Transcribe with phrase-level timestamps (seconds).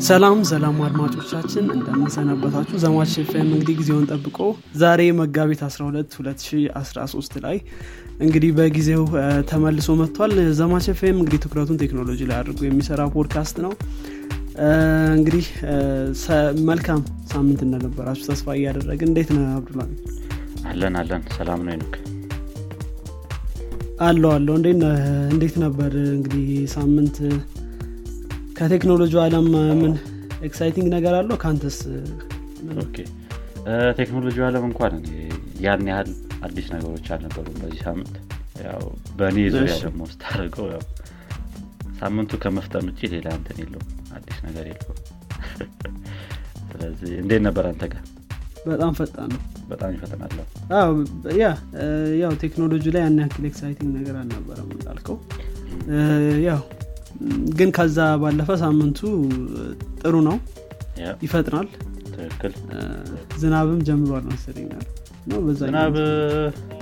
[0.00, 4.38] ሰላም ሰላም አድማጮቻችን እንደምንሰነበታችሁ። ዘማች ኤፍኤም እንግዲህ ጊዜውን ጠብቆ
[4.76, 7.56] ዛሬ መጋቢት 12 2013 ላይ
[8.20, 9.02] እንግዲህ በጊዜው
[9.50, 13.72] ተመልሶ መጥቷል። ዘማች ኤፍኤም እንግዲህ ትኩረቱን ቴክኖሎጂ ላይ አድርጎ የሚሰራ ፖድካስት ነው።
[15.16, 15.46] እንግዲህ
[16.68, 17.00] መልካም
[17.32, 19.82] ሳምንት እንደነበራችሁ ተስፋ እያደረግን እንዴት ነ አብዱላ
[20.70, 21.96] አለን አለን። ሰላም ነው ይኑክ
[24.02, 24.56] አለው አለው።
[25.32, 27.18] እንዴት ነበር እንግዲህ ሳምንት
[28.56, 29.46] ከቴክኖሎጂ አለም
[29.80, 29.92] ምን
[30.46, 31.36] exciting ነገር አለው?
[31.42, 31.78] ከአንተስ
[33.98, 34.94] ቴክኖሎጂ አለም እንኳን
[35.64, 36.10] ያን ያህል
[36.46, 38.14] አዲስ ነገሮች አልነበሩም በዚህ ሳምንት።
[38.64, 38.82] ያው
[39.18, 40.82] በእኔ ዙሪያ ደግሞ ስታደርገው ያው
[41.98, 43.82] ሳምንቱ ከመፍጠን ውጭ ሌላ እንትን የለው
[44.16, 44.94] አዲስ ነገር የለው
[46.70, 48.02] ስለዚህ እንዴት ነበር አንተ ጋር?
[48.66, 50.44] በጣም ፈጣን ነው። በጣም ይፈጥናለሁ
[51.40, 51.46] ያ
[52.22, 55.16] ያው ቴክኖሎጂ ላይ ያን ያክል exciting ነገር አልነበረም እንዳልከው።
[56.46, 56.60] ያው
[57.58, 59.00] ግን ከዛ ባለፈ ሳምንቱ
[60.00, 60.36] ጥሩ ነው።
[61.24, 61.68] ይፈጥናል።
[62.14, 62.52] ትክክል።
[63.40, 64.26] ዝናብም ጀምሯል
[65.40, 65.94] በዛ ዝናብ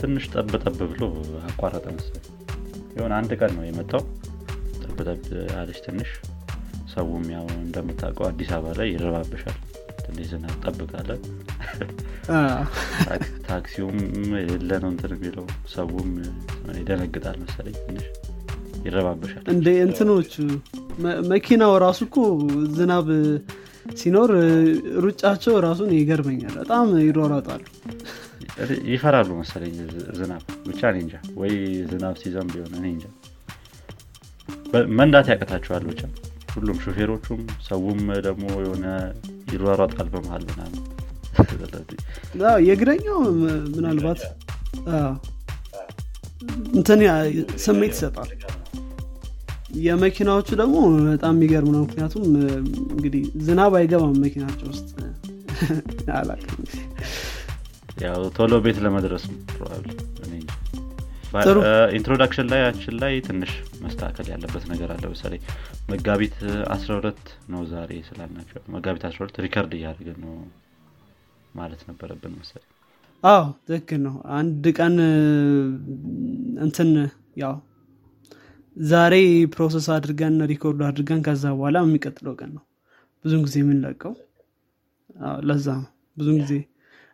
[0.00, 1.02] ትንሽ ጠብ ጠብ ብሎ
[1.48, 2.24] አቋረጠ መሰለኝ።
[2.96, 4.02] የሆነ አንድ ቀን ነው የመጣው።
[4.82, 5.22] ጠብ ጠብ
[5.56, 6.10] አለች ትንሽ።
[6.94, 9.56] ሰውም ያው እንደምታውቀው አዲስ አበባ ላይ ይረባብሻል
[10.04, 11.10] ትንሽ ዝናብ ጠብቃለ
[13.46, 13.98] ታክሲውም
[14.44, 16.10] የለ ነው እንትን የሚለው ሰውም
[16.80, 18.06] ይደነግጣል መሰለኝ ትንሽ
[18.84, 20.32] ይረባበሻል። እንደ እንትኖቹ?
[21.30, 22.16] መኪናው ራሱ እኮ
[22.76, 23.08] ዝናብ
[23.94, 24.30] ሲኖር
[25.04, 27.62] ሩጫቸው ራሱን ይገርመኛል። በጣም ይሯሯጣሉ
[28.88, 29.74] ይፈራሉ መሰለኝ
[30.18, 31.52] ዝናብ። ብቻ እንጃ። ወይ
[31.90, 33.04] ዝናብ ሲዘንብ ቢሆን እንጃ።
[34.98, 36.00] መንዳት ያቀታቸዋል ብቻ።
[36.54, 38.86] ሁሉም ሾፌሮቹም ሰውም ደግሞ የሆነ
[39.54, 40.82] ይሯሯጣል በመሀል ምናምን።
[42.66, 43.18] የእግረኛው
[43.74, 44.20] ምናልባት
[46.74, 47.00] እንትን
[47.64, 48.30] ስሜት ይሰጣል።
[49.84, 52.24] የመኪናዎቹ ደግሞ በጣም የሚገርም ነው። ምክንያቱም
[52.94, 54.90] እንግዲህ ዝናብ አይገባም መኪናቸው ውስጥ።
[58.04, 59.24] ያው ቶሎ ቤት ለመድረስ
[61.96, 63.52] introduction ላይ ያችን ላይ ትንሽ
[63.84, 65.34] መስተካከል ያለበት ነገር አለ። ምሳሌ
[65.90, 66.36] መጋቢት
[66.74, 70.34] 12 ነው ዛሬ ስላልናቸው መጋቢት 12 record እያደረግን ነው
[71.54, 72.70] ማለት ነበረብን መሰለኝ
[73.24, 74.94] አዎ ትክክል ነው። አንድ ቀን
[76.64, 76.90] እንትን
[77.42, 77.54] ያው
[78.76, 79.14] ዛሬ
[79.54, 82.64] process አድርገን record አድርገን ከዛ በኋላ የሚቀጥለው ቀን ነው።
[83.24, 84.14] ብዙን ጊዜ የምንለቀው።
[85.42, 86.54] ለዛ ነው። ብዙን ጊዜ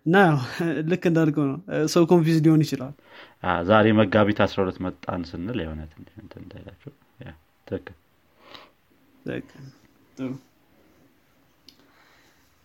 [0.06, 0.16] እና
[0.91, 1.59] ልክ እንዳልከው ነው።
[1.94, 2.94] ሰው confuse ሊሆን ይችላል።
[3.69, 5.81] ዛሬ መጋቢት 12 መጣን ስንል የሆነ
[6.38, 6.92] እንዳይላቸው
[7.66, 7.97] ትክክል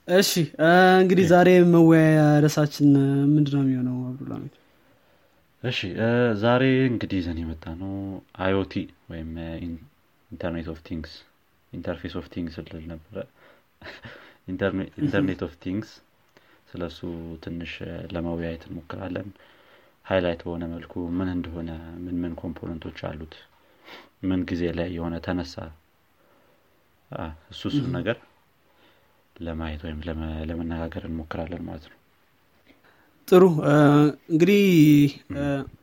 [0.08, 0.32] እሺ
[0.96, 2.90] እንግዲህ ዛሬ መወያያ ርዕሳችን
[3.32, 3.96] ምንድነው የሚሆነው?
[4.09, 4.53] አብዱልሀሚድ
[5.64, 5.80] እሺ
[6.42, 7.94] ዛሬ እንግዲህ ይዘን የመጣ ነው
[8.40, 8.74] IoT
[9.10, 9.32] ወይም
[10.30, 11.14] internet of things
[11.74, 13.18] interface of things ልል ነበረ።
[15.02, 15.92] internet of things
[16.70, 17.00] ስለሱ
[17.44, 17.74] ትንሽ
[18.14, 19.30] ለመወያየት እንሞክራለን።
[20.06, 21.70] highlight በሆነ መልኩ ምን እንደሆነ
[22.04, 23.36] ምን ምን component ኦች አሉት
[24.24, 25.56] ምን ጊዜ ላይ የሆነ ተነሳ?
[27.52, 27.62] እሱ
[27.98, 28.18] ነገር
[29.35, 30.00] ለማየት ወይም
[30.50, 32.00] ለመነጋገር እንሞክራለን ማለት ነው።
[33.28, 33.44] ጥሩ።
[34.31, 34.63] እንግዲህ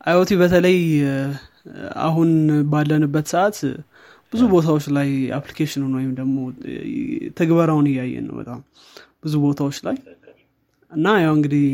[0.07, 0.79] IoT በተለይ
[2.05, 2.31] አሁን
[2.71, 3.59] ባለንበት ሰዓት
[4.33, 5.09] ብዙ ቦታዎች ላይ
[5.39, 6.37] application ኑን ወይም ደግሞ
[7.39, 8.61] ትግበራውን እያየን ነው በጣም
[9.25, 9.97] ብዙ ቦታዎች ላይ።
[10.93, 11.67] እና ያው እንግዲህ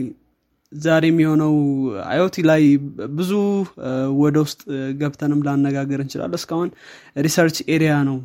[0.73, 1.53] ዛሬ የሚሆነው
[2.07, 2.63] IoT ላይ
[3.19, 3.31] ብዙ
[4.23, 4.61] ወደ ውስጥ
[5.01, 6.69] ገብተንም ላነጋገር እንችላለን። እስካሁን
[7.27, 8.17] research area ነው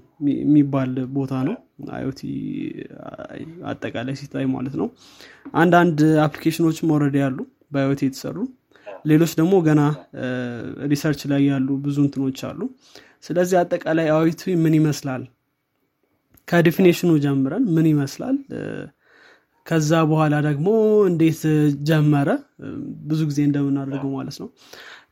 [0.41, 1.55] የሚባል ቦታ ነው
[1.97, 2.21] IoT
[3.71, 4.89] አጠቃላይ ሲታይ ማለት ነው።
[5.61, 7.37] አንዳንድ application ኖችም ወረደ ያሉ
[7.73, 8.37] በ IoT የተሰሩ።
[9.05, 9.81] ሌሎች ደግሞ ገና
[10.91, 12.59] research ላይ ያሉ ብዙ እንትኖች አሉ።
[13.23, 15.23] ስለዚህ አጠቃላይ IoT ምን ይመስላል?
[16.47, 18.37] ከ definition ኑ ጀምረን ምን ይመስላል
[19.65, 20.67] ከዛ በኋላ ደግሞ
[21.09, 21.41] እንዴት
[21.89, 22.29] ጀመረ?
[23.09, 24.47] ብዙ ጊዜ እንደምናደርገው ማለት ነው።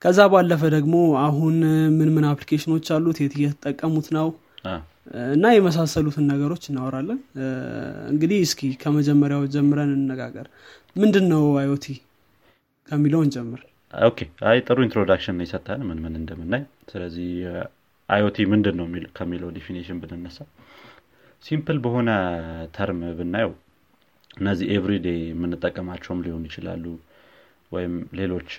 [0.03, 0.95] ከዛ ባለፈ ደግሞ
[1.25, 1.55] አሁን
[1.97, 3.17] ምን ምን application ኖች አሉት?
[3.23, 4.27] የት እየተጠቀሙት ነው?
[5.29, 7.19] እና የመሳሰሉትን ነገሮች እናወራለን።
[8.11, 10.47] እንግዲህ እስኪ ከመጀመሪያው ጀምረን እንነጋገር።
[10.95, 11.85] ምንድን ነው IoT
[12.87, 13.61] ከሚለው እንጀምር
[13.93, 14.19] okay።
[14.49, 16.61] አይ ጥሩ introduction ይሰጣል ምን ምን እንደምናይ።
[16.91, 17.29] ስለዚህ
[18.09, 18.85] IoT ምንድን ነው
[19.17, 20.37] ከሚለው definition ብንነሳ።
[21.43, 22.09] simple በሆነ
[22.75, 23.51] term ብናየው
[24.37, 26.85] እነዚህ everyday የምንጠቀማቸውም ሊሆኑ ይችላሉ።
[27.71, 28.51] ወይም ሌሎች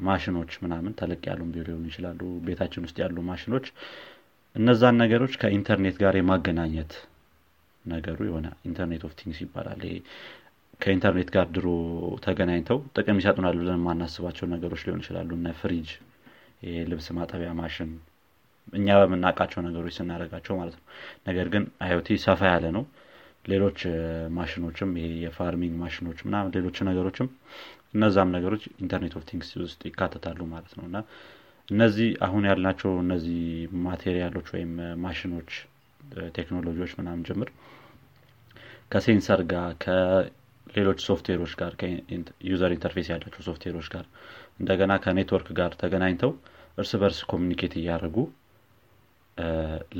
[0.00, 3.66] ማሽኖች ምናምን ተለቅ ያሉም ሊሆኑ ይችላሉ። ቤታችን ውስጥ ያሉ ማሽኖች
[4.56, 6.92] እነዛን ነገሮች ከኢንተርኔት ጋር የማገናኘት
[7.84, 9.82] ነገሩ የሆነ internet of things ይባላል።
[10.80, 11.66] ከኢንተርኔት ጋር ድሮ
[12.24, 15.90] ተገናኝተው ጥቅም ይሰጡናል ብለን የማናስባቸው ነገሮች ሊሆን ይችላሉ። እነ ፍሪጅ
[16.68, 17.90] የልብስ ማጠቢያ ማሽን
[18.72, 20.84] እኛ በምናውቃቸው ነገሮች ስናደረጋቸው ማለት ነው።
[21.28, 22.84] ነገር ግን IoT ሰፋ ያለ ነው
[23.46, 23.78] ሌሎች
[24.36, 24.90] ማሽኖችም
[25.22, 27.28] የ farming ማሽኖች ና ሌሎች ነገሮችም
[27.94, 30.98] እነዛም ነገሮች internet of things ውስጥ ይካተታሉ ማለት ነው። እና
[31.68, 33.38] እነዚህ አሁን ያልናቸው እነዚህ
[33.86, 34.72] material ኦች ወይም
[35.04, 35.50] ማሽኖች
[36.36, 37.48] ቴክኖሎጂዎች ምናምን ጭምር
[38.92, 41.72] ከ sensor ጋር ከሌሎች ሶፍትዌሮች ጋር
[42.48, 44.04] user interface ያላቸው ሶፍትዌሮች ጋር
[44.60, 46.32] እንደገና ከኔትወርክ ጋር ተገናኝተው
[46.78, 48.16] እርስ በርስ communicate እያደረጉ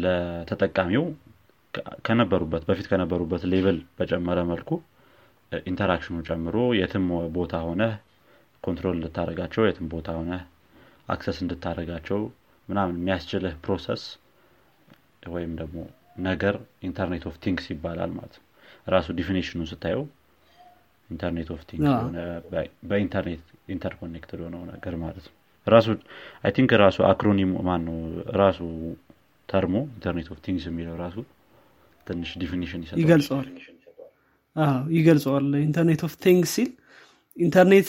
[0.03, 1.05] ለተጠቃሚው
[2.07, 4.71] ከነበሩበት በፊት ከነበሩበት level በጨመረ መልኩ
[5.53, 7.07] interaction ኡ ጨምሮ የትም
[7.37, 7.83] ቦታ ሆነ
[8.65, 10.33] control እንድታደረጋቸው የትም ቦታ ሆነ
[11.09, 12.21] access እንድታደረጋቸው
[12.69, 14.05] ምናምን የሚያስችልህ process
[15.35, 15.79] ወይም ደግሞ
[16.27, 16.55] ነገር
[16.89, 18.45] internet of things ይባላል ማለት ነው።
[18.87, 20.03] ራሱ definition ኡን ስታየው
[21.11, 21.91] internet of things
[22.91, 23.43] በኢንተርኔት
[23.75, 25.35] interconnected የሆነው ነገር ማለት ነው።
[25.67, 25.87] ራሱ
[26.45, 27.97] I think ራሱ acronym ማን ነው
[28.41, 28.61] ራሱ
[29.49, 31.17] term ኡ internet of things የሚለው ራሱ
[32.07, 33.49] ትንሽ definition ይገልጸዋል።
[34.97, 36.71] ይገልጸዋል። internet of things ሲል
[37.37, 37.89] ኢንተርኔት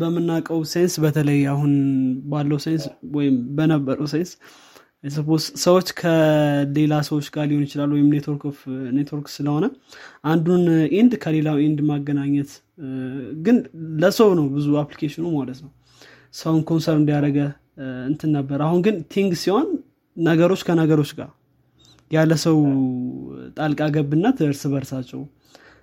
[0.00, 1.72] በምናውቀው sense በተለይ አሁን
[2.30, 2.84] ባለው sense
[3.16, 4.30] ወይም በነበረው sense
[5.62, 8.08] ሰዎች ከሌላ ሰዎች ጋር ሊሆን ይችላል ወይም
[8.96, 9.64] ኔትወርክ ስለሆነ
[10.24, 10.64] አንዱን
[10.98, 12.50] end ከሌላው end ማገናኘት
[13.44, 13.56] ግን
[14.02, 15.70] ለሰው ነው ብዙ application ኡ ማለት ነው።
[16.34, 17.38] ሰውን concern እንዲያደረገ
[18.08, 19.66] እንትን ነበር። አሁን ግን thing ሲሆን
[20.16, 21.30] ነገሮች ከነገሮች ጋር
[22.12, 22.58] ያለ ሰው
[23.56, 25.20] ጣልቃ ገብነት እርስ በርሳቸው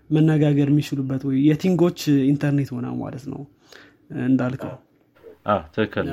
[0.10, 2.00] መነጋገር የሚችሉበት ወይ የ thing ኦች
[2.30, 3.42] ኢንተርኔት ሆነ ማለት ነው
[4.28, 4.76] እንዳልከው።
[5.74, 6.08] ትክክል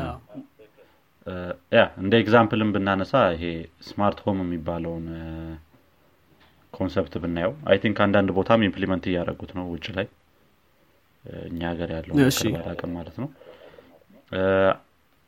[1.75, 3.45] yeah። እንደ example ም ብናነሳ ይሄ
[3.87, 5.07] smart home የሚባለውን
[6.73, 10.07] concept ብናየው I think አንዳንድ ቦታም implement እያደረጉት ነው ውጭ ላይ።
[11.47, 12.15] እኛ ሀገር ያለው
[12.73, 13.29] አቅም ማለት ነው።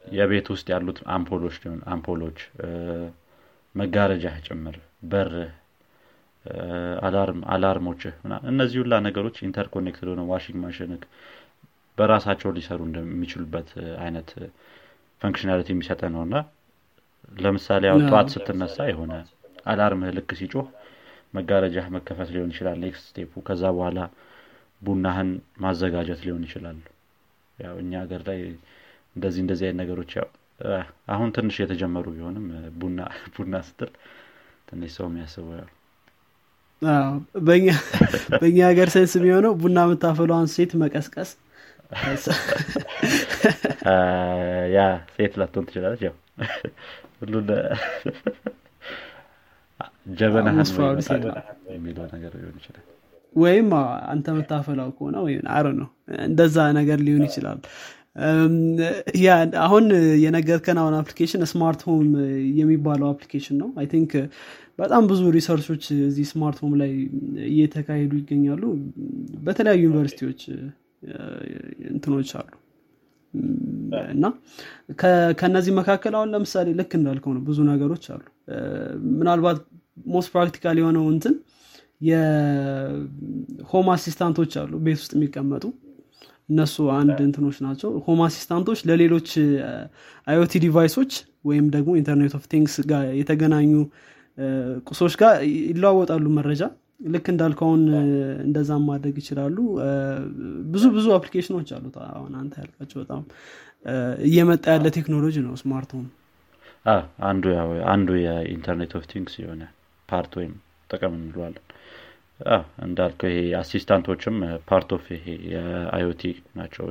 [0.05, 2.39] የቤት ውስጥ ያሉት አምፖሎች ሊሆን አምፖሎች
[3.79, 4.77] መጋረጃ ጭምር
[5.11, 5.51] በርህ
[7.07, 8.15] alarm alarm ኦችህ
[8.53, 10.93] እነዚህ ሁላ ነገሮች interconnected ሆነ washing machine
[11.99, 13.71] በራሳቸው ሊሰሩ እንደሚችሉበት
[14.03, 14.29] አይነት
[15.21, 16.37] functionality የሚሰጠ ነው። እና
[17.37, 19.13] ለምሳሌ ያው ጠዋት ስትነሳ የሆነ
[19.67, 20.67] alarm ህ ልክ ሲጮህ
[21.35, 23.99] መጋረጃህ መከፈት ሊሆን ይችላል next step ኡ ከዛ በኋላ
[24.83, 25.31] ቡናህን
[25.65, 26.79] ማዘጋጀት ሊሆን ይችላል።
[27.59, 28.39] ያው እኛ ሀገር ላይ
[29.17, 30.29] እንደዚህ እንደዚህ አይነት ነገሮች ያው
[31.09, 32.47] አሁን ትንሽ የተጀመሩ ቢሆንም
[32.81, 33.01] ቡና
[33.35, 33.91] ቡና ስትል
[34.69, 35.69] ትንሽ ሰው የሚያስበው ያው
[37.47, 41.31] በእኛ ሀገር ሴንስ የሚሆነው ቡና የምታፈለዋን ሴት መቀስቀስ።
[44.75, 44.81] ያ
[45.15, 46.15] ሴት ላትሆን ትችላለች ያው
[47.21, 47.35] ሁሉ
[51.73, 52.85] የሚለው ነገር ሊሆን ይችላል።
[53.35, 53.69] ወይም
[54.11, 55.89] አንተ የምታፈላው ከሆነ ወይም አረ ነው
[56.27, 57.59] እንደዛ ነገር ሊሆን ይችላል
[59.23, 59.31] yeah
[59.65, 59.85] አሁን
[60.23, 62.07] የነገርከን አሁን application smart home
[62.59, 64.13] የሚባለው application ነው። I think
[64.81, 66.91] በጣም ብዙ research ኦች እዚህ smart home ላይ
[67.49, 68.63] እየተካሄዱ ይገኛሉ።
[69.47, 70.43] በተለያዩ ዩኒቨርሲቲዎች
[71.91, 72.51] እንትኖች አሉ።
[74.13, 74.27] እና
[75.41, 78.25] ከነዚህ መካከል አሁን ለምሳሌ ልክ እንዳልከው ነው ብዙ ነገሮች አሉ።
[79.19, 79.59] ምናልባት
[80.09, 81.35] most practical የሆነው እንትን
[82.09, 85.65] የ home assistant ኦች አሉ ቤት ውስጥ የሚቀመጡ
[86.49, 89.31] እነሱ አንድ እንትኖች ናቸው። home assistant ኦች ለሌሎች
[90.27, 91.13] IoT device ኦች
[91.49, 93.73] ወይም ደግሞ internet of things ጋር የተገናኙ
[94.89, 95.35] ቁሶች ጋር
[95.69, 96.63] ይለዋወጣሉ መረጃ።
[97.07, 97.83] ልክ እንዳልከው ነው
[98.45, 99.57] እንደዛም ማድረግ ይችላሉ።
[100.73, 103.23] ብዙ ብዙ application ኦች አሉት። አሁን አንተ ያልካቸው በጣም
[104.29, 106.07] እየመጣ ያለ ቴክኖሎጂ ነው smart home።
[107.29, 107.45] አንዱ
[107.93, 109.63] አንዱ የ internet of things የሆነ
[110.09, 110.55] part ወይም
[110.91, 111.65] ጥቅም እንለዋለን
[112.85, 114.37] እንዳልከው ይሄ assistant ኦችም
[114.69, 116.23] part of ይሄ የ IoT
[116.59, 116.85] ናቸው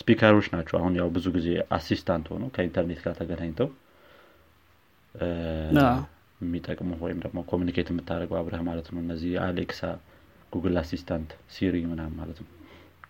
[0.00, 3.68] speaker ኦች ናቸው። አሁን ያው ብዙ ጊዜ assistant ሆነው ከኢንተርኔት ጋር ተገናኝተው
[6.40, 9.82] የሚጠቅሙ ወይም ደግሞ communicate የምታደርገው አብረህ ማለት ነው። እነዚህ Alexa
[10.52, 12.50] Google Assistant Siri ምናም ማለት ነው።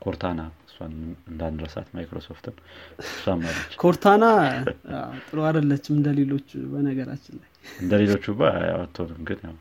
[0.03, 0.93] Cortana እሷን
[1.31, 2.57] እንዳንረሳት ማይክሮሶፍትን
[3.05, 4.25] እሷም አለች Cortana
[5.27, 8.27] ጥሩ አደለችም እንደ ሌሎቹ በነገራችን ላይ። እንደ ሌሎቹ
[8.77, 9.57] አትሆንም ግን ያው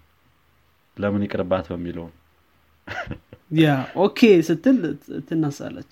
[0.98, 2.06] ለምን ይቅርባት በሚለው?
[3.60, 3.68] yeah
[4.06, 4.78] okay ስትል
[5.28, 5.92] ትነሳለች።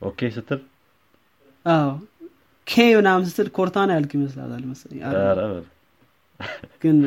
[0.00, 0.60] okay ስትል?
[1.66, 1.88] አዎ
[2.66, 5.00] kay ምናምን ስትል Cortana ያልክ ይመስላታል መሰለኝ።
[6.82, 6.98] ግን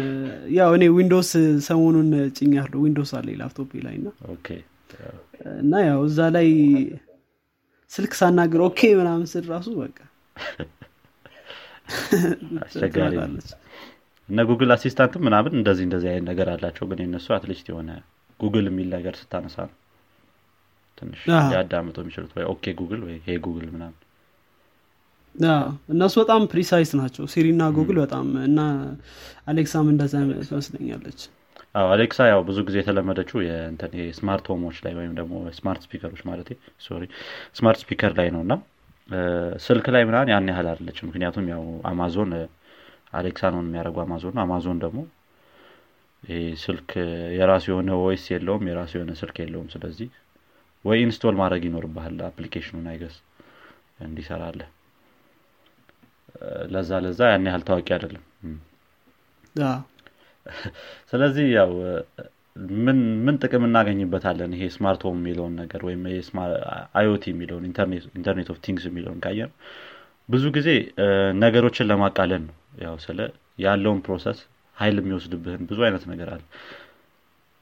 [0.57, 1.29] ያው እኔ Windows
[1.67, 4.07] ሰሞኑን ጭኛለሁ። Windows አለ ላፕቶፕ ላይ እና
[5.61, 6.47] እና ያው እዛ ላይ
[7.91, 9.97] ስልክ ሳናገር okay ምናምን ስል ራሱ በቃ
[12.63, 13.15] አስቸጋሪ
[14.31, 17.89] እነ Google Assistant ም ምናምን እንደዚህ እንደዚህ አይነት ነገር አላቸው። ግን የነሱ at least የሆነ
[18.39, 19.75] ጉግል የሚል ነገር ስታነሳ ነው
[20.97, 23.97] ትንሽ ሊያዳምጡ የሚችሉት ወይ okay Google ወይ hey Google ምናምን።
[25.93, 28.59] እነሱ በጣም precise ናቸው። Siri እና ጉግል በጣም እና
[29.47, 30.13] Alexa ም እንደዛ
[30.49, 31.21] ትመስለኛለች።
[31.85, 33.39] Alexa ያው ብዙ ጊዜ የተለመደችው
[34.01, 36.49] የ smart home ኦች ላይ ወይም ደግሞ smart speaker ኦች ማለት
[36.87, 37.03] sorry
[37.57, 38.53] smart speaker ላይ ነው። እና
[39.65, 42.31] ስልክ ላይ ምናን ያን ያህል አለች ምክንያቱም ያው Amazon
[43.13, 44.99] Alexa ነው የሚያደርጉ አማዞን ነው። አማዞን ደግሞ
[46.63, 46.89] ስልክ
[47.37, 50.09] የራሱ የሆነ ወይስ የለውም የራሱ የሆነ ስልክ የለውም። ስለዚህ
[50.85, 53.15] ወይ install ማድረግ ይኖርብሃል application ኡን I guess
[54.05, 54.61] እንዲሰራለ
[56.71, 58.23] ለዛ ለዛ ያን ያህል ታዋቂ አይደለም።
[61.11, 61.71] ስለዚህ ያው
[63.25, 64.51] ምን ጥቅም እናገኝበታለን?
[64.55, 66.01] ይሄ smart home የሚለውን ነገር ወይም
[66.95, 67.65] IoT የሚለውን
[68.17, 69.51] internet of things የሚለውን ካየን
[70.31, 70.69] ብዙ ጊዜ
[71.43, 73.19] ነገሮችን ለማቃለን ነው። ያው ስለ
[73.63, 74.39] ያለውን process
[74.77, 76.43] ሀይል የሚወስድብህን ብዙ አይነት ነገር አለ።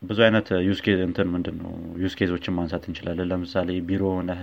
[0.02, 1.72] ብዙ አይነት use case እንትን ምንድን ነው
[2.04, 4.42] use case ኦችን ማንሳት እንችላለን። ለምሳሌ ቢሮ ሆነህ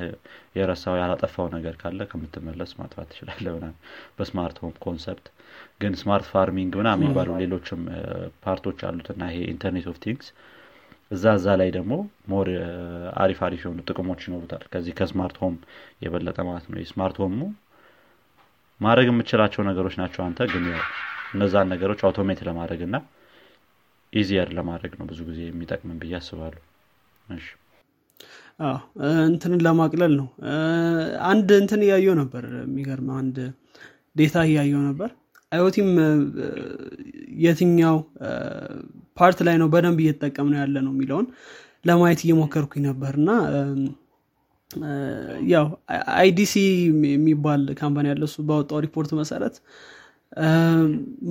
[0.59, 3.47] የረሳው ያላጠፋው ነገር ካለ ከምትመለስ ማጥፋት ትችላለ
[4.19, 5.29] በ smart home concept
[5.83, 7.81] ግን smart farming ምና የሚባሉ ሌሎችም
[8.45, 10.29] part ኦች አሉትና ይሄ internet of things
[11.11, 11.95] እዛ እዛ ላይ ደግሞ
[12.31, 12.49] more
[13.23, 15.55] አሪፍ አሪፍ የሆኑ ጥቅሞች ይኖሩታል። ከዚህ ከ smart home
[16.05, 17.41] የበለጠ ማለት ነው። የ smart home ኡ
[18.81, 20.65] ማድረግ የምችላቸው ነገሮች ናቸው አንተ ግን
[21.33, 22.97] እነዛን ነገሮች automate ለማድረግ እና
[24.13, 26.63] easier ለማድረግ ነው ብዙ ጊዜ የሚጠቅምን ብዬ አስባለሁ።
[29.27, 30.29] እንትንን ለማቅለል ነው።
[31.31, 33.39] አንድ እንትን እያየው ነበር። የሚገርም አንድ
[34.17, 35.11] data እያየው ነበር።
[35.53, 35.91] IoTም
[37.45, 37.97] የትኛው
[39.17, 41.27] part ላይ ነው በደንብ እየተጠቀም ነው ያለ ነው የሚለውን
[41.87, 43.31] ለማየት እየሞከርኩኝ ነበር እና
[45.51, 45.67] ያው
[46.17, 46.55] IDC
[47.11, 49.57] የሚባል company ያለ እሱ ባወጣው ሪፖርት መሰረት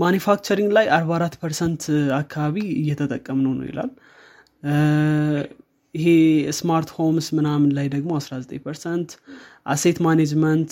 [0.04, 1.84] manufacturing ላይ 44 percent
[2.20, 3.92] አካባቢ እየተጠቀም ነው ነው ይላል
[5.96, 6.08] ይሄ
[6.58, 9.12] smart homes ምናምን ላይ ደግሞ 19 percent
[9.66, 10.72] asset management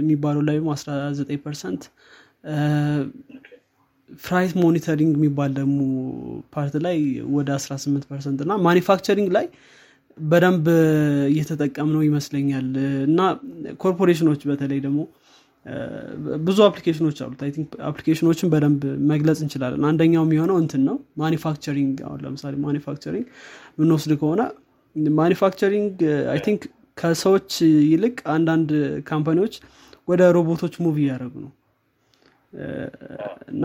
[0.00, 1.82] የሚባለው ላይ ደግሞ 19 percent።
[4.20, 5.78] freight monitoring የሚባል ደግሞ
[6.54, 6.98] part ላይ
[7.36, 9.46] ወደ 18 percent እና manufacturing ላይ
[10.18, 10.66] በደንብ
[11.30, 12.68] እየተጠቀም ነው ይመስለኛል።
[13.06, 13.20] እና
[13.82, 15.00] ኮርፖሬሽኖች በተለይ ደግሞ
[16.44, 22.20] ብዙ applicationኦች አሉት። I think applicationኦችን በደንብ መግለጽ እንችላለን። አንደኛው የሚሆነው እንትን ነው manufacturing። አሁን
[22.24, 23.26] ለምሳሌ manufacturing
[23.78, 24.42] ምንወስድ ከሆነ
[25.16, 25.94] manufacturing
[26.32, 26.62] I think
[26.98, 27.50] ከሰዎች
[27.90, 28.70] ይልቅ አንዳንድ
[29.06, 29.54] ካምፓኒዎች
[30.08, 31.52] ወደ ሮቦቶች move እያደረጉ ነው።
[33.52, 33.64] እና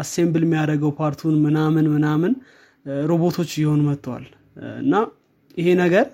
[0.00, 2.32] assemble የሚያደርገው partኡን ምናምን ምናምን
[3.06, 4.26] ሮቦቶች እየሆኑ መጥተዋል።
[4.82, 4.94] እና
[5.56, 6.06] ይሄ ነገር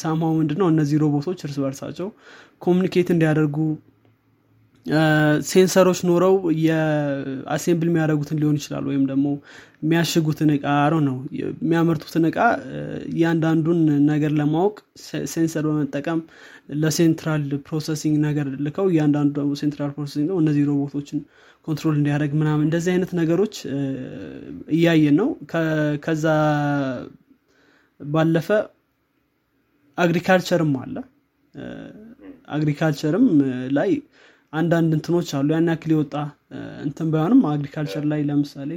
[0.00, 0.66] ሳማው ምንድነው?
[0.72, 2.08] እነዚህ ሮቦቶች እርስ በርሳቸው
[2.62, 3.56] communicate እንዲያደርጉ
[5.50, 9.26] sensorኦች ኖረው የ assemble የሚያደርጉትን ሊሆን ይችላል ወይም ደግሞ
[9.82, 10.64] የሚያሽጉትን እቃ
[11.06, 12.38] ነው የሚያመርቱትን እቃ
[13.12, 14.74] እያንዳንዱን ነገር ለማወቅ
[15.32, 16.20] sensor በመጠቀም
[16.82, 21.20] ለ central processing ነገር ልከው እያንዳንዱ ደግሞ central processing ነው እነዚህ ሮቦቶችን
[21.66, 23.54] control እንዲያደርግ ምናምን እንደዚህ አይነት ነገሮች
[24.76, 25.28] እያየን ነው።
[26.04, 26.24] ከዛ
[28.08, 28.48] ባለፈ
[29.98, 30.96] agricultureም አለ።
[32.48, 33.26] agricultureም
[33.78, 33.90] ላይ
[34.52, 36.14] አንዳንድ እንትኖች አሉ። ያን ያክል የወጣ
[36.86, 38.70] እንትን ባይሆንም agriculture ላይ ለምሳሌ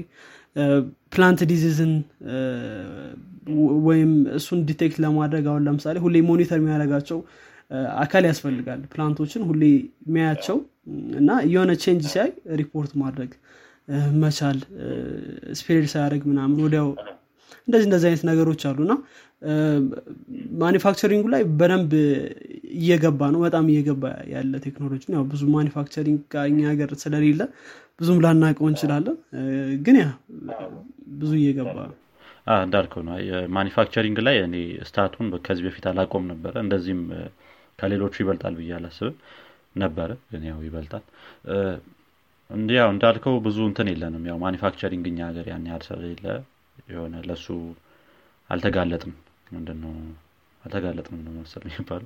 [1.14, 1.94] plant diseaseን
[3.88, 7.20] ወይም እሱን detect ለማድረግ አሁን ለምሳሌ ሁሌ monitor የሚያደርጋቸው
[8.04, 9.64] አካል ያስፈልጋል plantኦችን ሁሌ
[10.08, 10.58] የሚያያቸው
[11.20, 13.32] እና የሆነ change ሲያይ ሪፖርት ማድረግ
[14.22, 14.58] መቻል
[15.60, 16.90] spread ሳያደርግ ምናምን ወዲያው
[17.68, 18.94] እንደዚህ እንደዚህ አይነት ነገሮች አሉ እና
[20.62, 21.92] manufacturingኡ ላይ በደንብ
[22.78, 27.42] እየገባ ነው። በጣም እየገባ ያለ ቴክኖሎጂ ያው ብዙ manufacturing እኛ ሀገር ስለሌለ
[28.00, 29.18] ብዙም ላናውቀው እንችላለን።
[29.86, 30.08] ግን ያ
[31.20, 31.98] ብዙ እየገባ ነው።
[32.60, 33.16] እንዳልከው ነው።
[33.56, 34.56] manufacturing ላይ እኔ
[34.88, 37.02] statኡን ከዚህ በፊት አላውቅም ነበረ። እንደዚህም
[37.80, 39.16] ከሌሎቹ ይበልጣል ብዬ አላስብም
[39.76, 41.04] ነበረ ግን ያው ይበልጣል።
[42.76, 46.26] ያው እንዳልከው ብዙ እንትን የለንም። ያው manufacturing እኛ ሀገር ያን ያህል ስለሌለ
[46.90, 47.46] የሆነ ለሱ
[48.50, 49.14] አልተጋለጥም።
[49.52, 49.94] ምንድን ነው
[50.62, 51.64] አልተጋለጥም ነው መሰል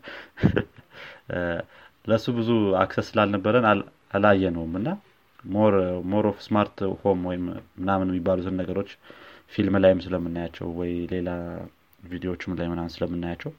[2.07, 2.49] ለእሱ ብዙ
[2.81, 3.65] access ስላልነበረን
[4.13, 4.89] አላየነውም እና
[6.11, 7.43] more of smart home ወይም
[7.79, 8.89] ምናምን የሚባሉትን ነገሮች
[9.53, 11.29] ፊልም ላይም ስለምናያቸው ወይ ሌላ
[12.05, 13.51] ቪዲዮዎችም ላይ ምናምን ስለምናያቸው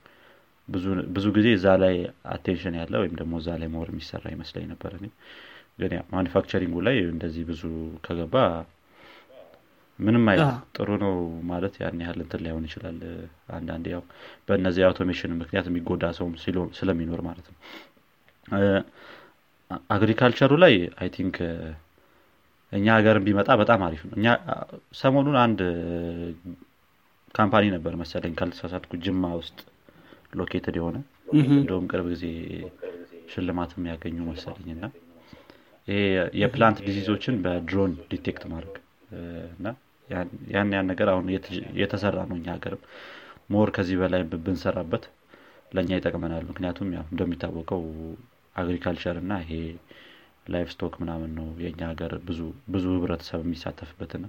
[1.14, 1.94] ብዙ ጊዜ እዛ ላይ
[2.34, 4.92] attention ያለ ወይም ደግሞ እዛ ላይ more የሚሰራ ይመስለኝ ነበር።
[5.78, 7.62] ግን manufacturingኡ ላይ እንደዚህ ብዙ
[8.04, 8.34] ከገባ
[10.00, 10.38] ምንም አይ
[10.76, 11.14] ጥሩ ነው
[11.50, 12.98] ማለት ያን ያህል እንትን ላይሆን ይችላል።
[13.56, 14.02] አንዳንድ ያው
[14.48, 16.34] በእነዚህ automation ምክንያት የሚጎዳ ሰውም
[16.78, 17.58] ስለሚኖር ማለት ነው።
[19.94, 21.36] agricultureኡ ላይ I think
[22.72, 24.26] እኛ ሀገርን ቢመጣ በጣም አሪፍ ነው። እኛ
[25.00, 25.60] ሰሞኑን አንድ
[27.34, 29.58] company ነበር መሰለኝ ካልተሳሳትኩ ጅማ ውስጥ
[30.38, 30.96] located የሆነ
[31.52, 32.24] እንደውም ቅርብ ጊዜ
[33.32, 34.84] ሽልማት የሚያገኙ መሰለኝ እና
[35.88, 35.98] ይሄ
[36.40, 38.76] የ plant diseaseኦችን በድሮን detect ማድረግ
[39.54, 39.68] እና
[40.10, 40.28] ያን
[40.74, 41.26] ያን ነገር አሁን
[41.80, 42.82] የተሰራ ነው እኛ ሀገርም።
[43.50, 45.04] more ከዚህ በላይ ብንሰራበት
[45.72, 47.82] ለእኛ ይጠቅመናል። ምክንያቱም ያው እንደሚታወቀው
[48.56, 49.52] agriculture እና ይሄ
[50.52, 52.12] livestock ምናምን ነው የእኛ ሀገር
[52.70, 54.28] ብዙ ህብረተሰብ የሚሳተፍበትና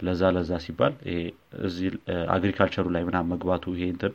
[0.00, 1.18] ለዛ ለዛ ሲባል ይሄ
[1.62, 1.88] እዚህ
[2.36, 4.12] agricultureኡ ላይ ምናምን መግባቱ ይሄ እንትን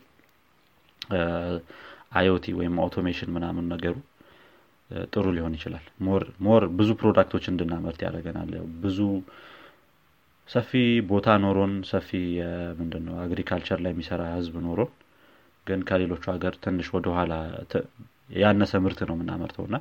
[2.17, 3.95] IoT ወይም automation ምናምን ነገሩ
[5.09, 5.85] ጥሩ ሊሆን ይችላል።
[6.45, 8.51] more ብዙ productኦች እንድናመርት ያደረገናል
[8.83, 8.99] ብዙ
[10.49, 10.71] ሰፊ
[11.09, 12.09] ቦታ ኖሮን ሰፊ
[12.79, 14.91] ምንድን ነው agriculture ላይ የሚሰራ ህዝብ ኖሮን
[15.67, 17.33] ግን ከሌሎቹ ሀገር ትንሽ ወደኋላ
[18.37, 19.77] ያነሰ ምርት ነው የምናመርተው እና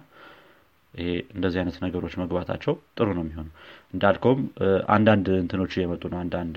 [0.95, 3.53] ይሄ እንደዚህ አይነት ነገሮች መግባታቸው ጥሩ ነው የሚሆነው።
[3.95, 4.41] እንዳልከውም
[4.95, 6.57] አንዳንድ እንትኖች እየመጡ ነው። አንዳንድ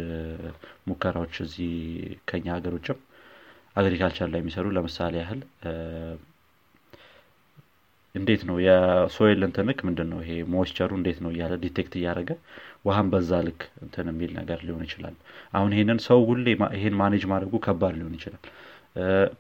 [0.90, 1.72] ሙከራዎች እዚህ
[2.30, 3.00] ከኛ ሀገር ውጭም
[3.76, 5.42] agriculture ላይ የሚሰሩ ለምሳሌ ያህል
[8.16, 12.32] እንዴት ነው የ soil እንትንክ ምንድን ነው ይሄ moistureኡ እንዴት ነው እያለ detect እያደረገ
[12.86, 15.16] ውሃን በዛ ልክ እንትን የሚል ነገር ሊሆን ይችላል።
[15.54, 16.46] አሁን ይሄንን ሰው ሁሌ
[16.78, 18.42] ይሄን manage ማድረጉ ከባድ ሊሆን ይችላል።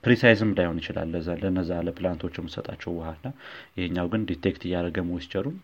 [0.03, 1.07] preciseም ላይሆን ይችላል
[1.43, 3.29] ለነዛ ለ plantኦች የምሰጣቸው ውሃና
[3.77, 5.57] ይሄኛው ግን detect እያደረገ moistureኡን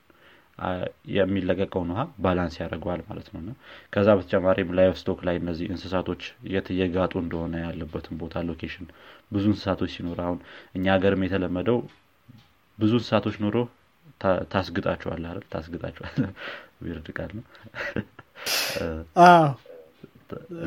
[1.15, 3.51] የሚለቀቀውን ውሃ balance ያደርገዋል ማለት ነው። እና
[3.94, 6.22] ከዛ በተጨማሪም livestock ላይ እነዚህ እንስሳቶች
[6.53, 8.86] የት እየጋጡ እንደሆነ ያለበትን ቦታ location
[9.32, 10.39] ብዙ እንስሳቶች ሲኖር አሁን
[10.75, 11.79] እኛ ሀገርም የተለመደው
[12.77, 13.58] ብዙ እንስሳቶች ኖሮ
[14.53, 15.46] ታስግጣቸዋል አይደል?
[15.53, 16.13] ታስግጣቸዋል
[16.86, 17.44] weird ቃል ነው።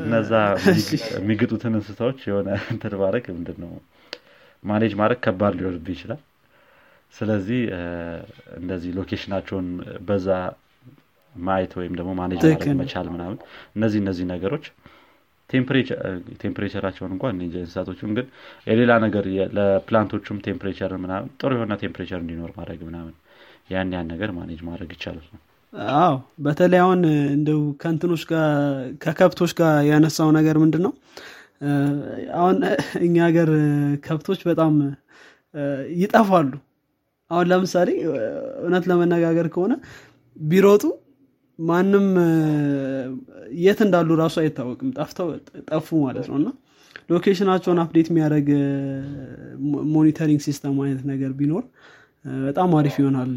[0.01, 0.31] እነዛ
[1.17, 3.71] የሚግጡትን እንስሳዎች የሆነ እንትን ማድረግ ምንድን ነው
[4.63, 6.21] manage ማድረግ ከባድ ሊሆን ይችላል።
[7.13, 7.61] ስለዚህ
[8.57, 9.67] እንደዚህ locationኣቸውን
[10.07, 10.27] በዛ
[11.35, 13.37] ማየት ወይም ደግሞ manage ማድረግ መቻል ምናምን
[13.75, 14.65] እነዚህ እነዚህ ነገሮች
[16.39, 18.27] temperatureኣቸውን እንኳን እንስሳቶቹም ግን
[18.67, 19.25] የሌላ ነገር
[19.57, 23.15] ለ plantኦቹም temperature ምናምን ጥሩ የሆነ temperature እንዲኖር ማድረግ ምናምን
[23.69, 25.41] ያን ያን ነገር manage ማድረግ ይቻላል። ነው
[25.73, 27.01] አዎ በተለይ አሁን
[27.33, 28.45] እንደው ከእንትኖች ጋር
[29.03, 30.93] ከከብቶች ጋር ያነሳው ነገር ምንድን ነው
[32.37, 32.57] አሁን
[33.05, 33.49] እኛ ሀገር
[34.05, 34.73] ከብቶች በጣም
[36.01, 36.51] ይጠፋሉ።
[37.31, 37.89] አሁን ለምሳሌ
[38.61, 39.73] እውነት ለመነጋገር ከሆነ
[40.37, 40.83] ቢሮጡ
[41.59, 42.07] ማንም
[43.59, 45.29] የት እንዳሉ ራሱ አይታወቅም። ጠፍተው
[45.69, 46.49] ጠፉ ማለት ነው። እና
[47.11, 48.47] location ኣቸውን update የሚያደረግ
[49.93, 51.63] monitoring system አይነት ነገር ቢኖር
[52.45, 53.33] በጣም አሪፍ ይሆናል።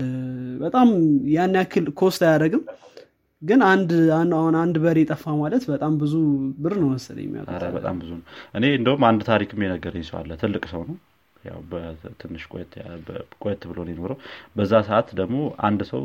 [0.61, 0.89] በጣም
[1.35, 2.63] ያን ያክል cost አያደረግም
[3.43, 3.91] ግን አንድ
[4.35, 6.13] አሁን አንድ በሬ ጠፋ ማለት በጣም ብዙ
[6.59, 7.29] ብር ነው መሰለኝ
[7.77, 8.25] በጣም ብዙ ነው።
[8.59, 10.97] እኔ እንደውም አንድ ታሪክም የነገረኝ ሰው አለ። ትልቅ ሰው ነው።
[11.45, 12.43] ያው በትንሽ
[13.41, 14.19] ቆየት ብሎ የኖረው።
[14.57, 16.03] በዛ ሰዓት ደግሞ አንድ ሰው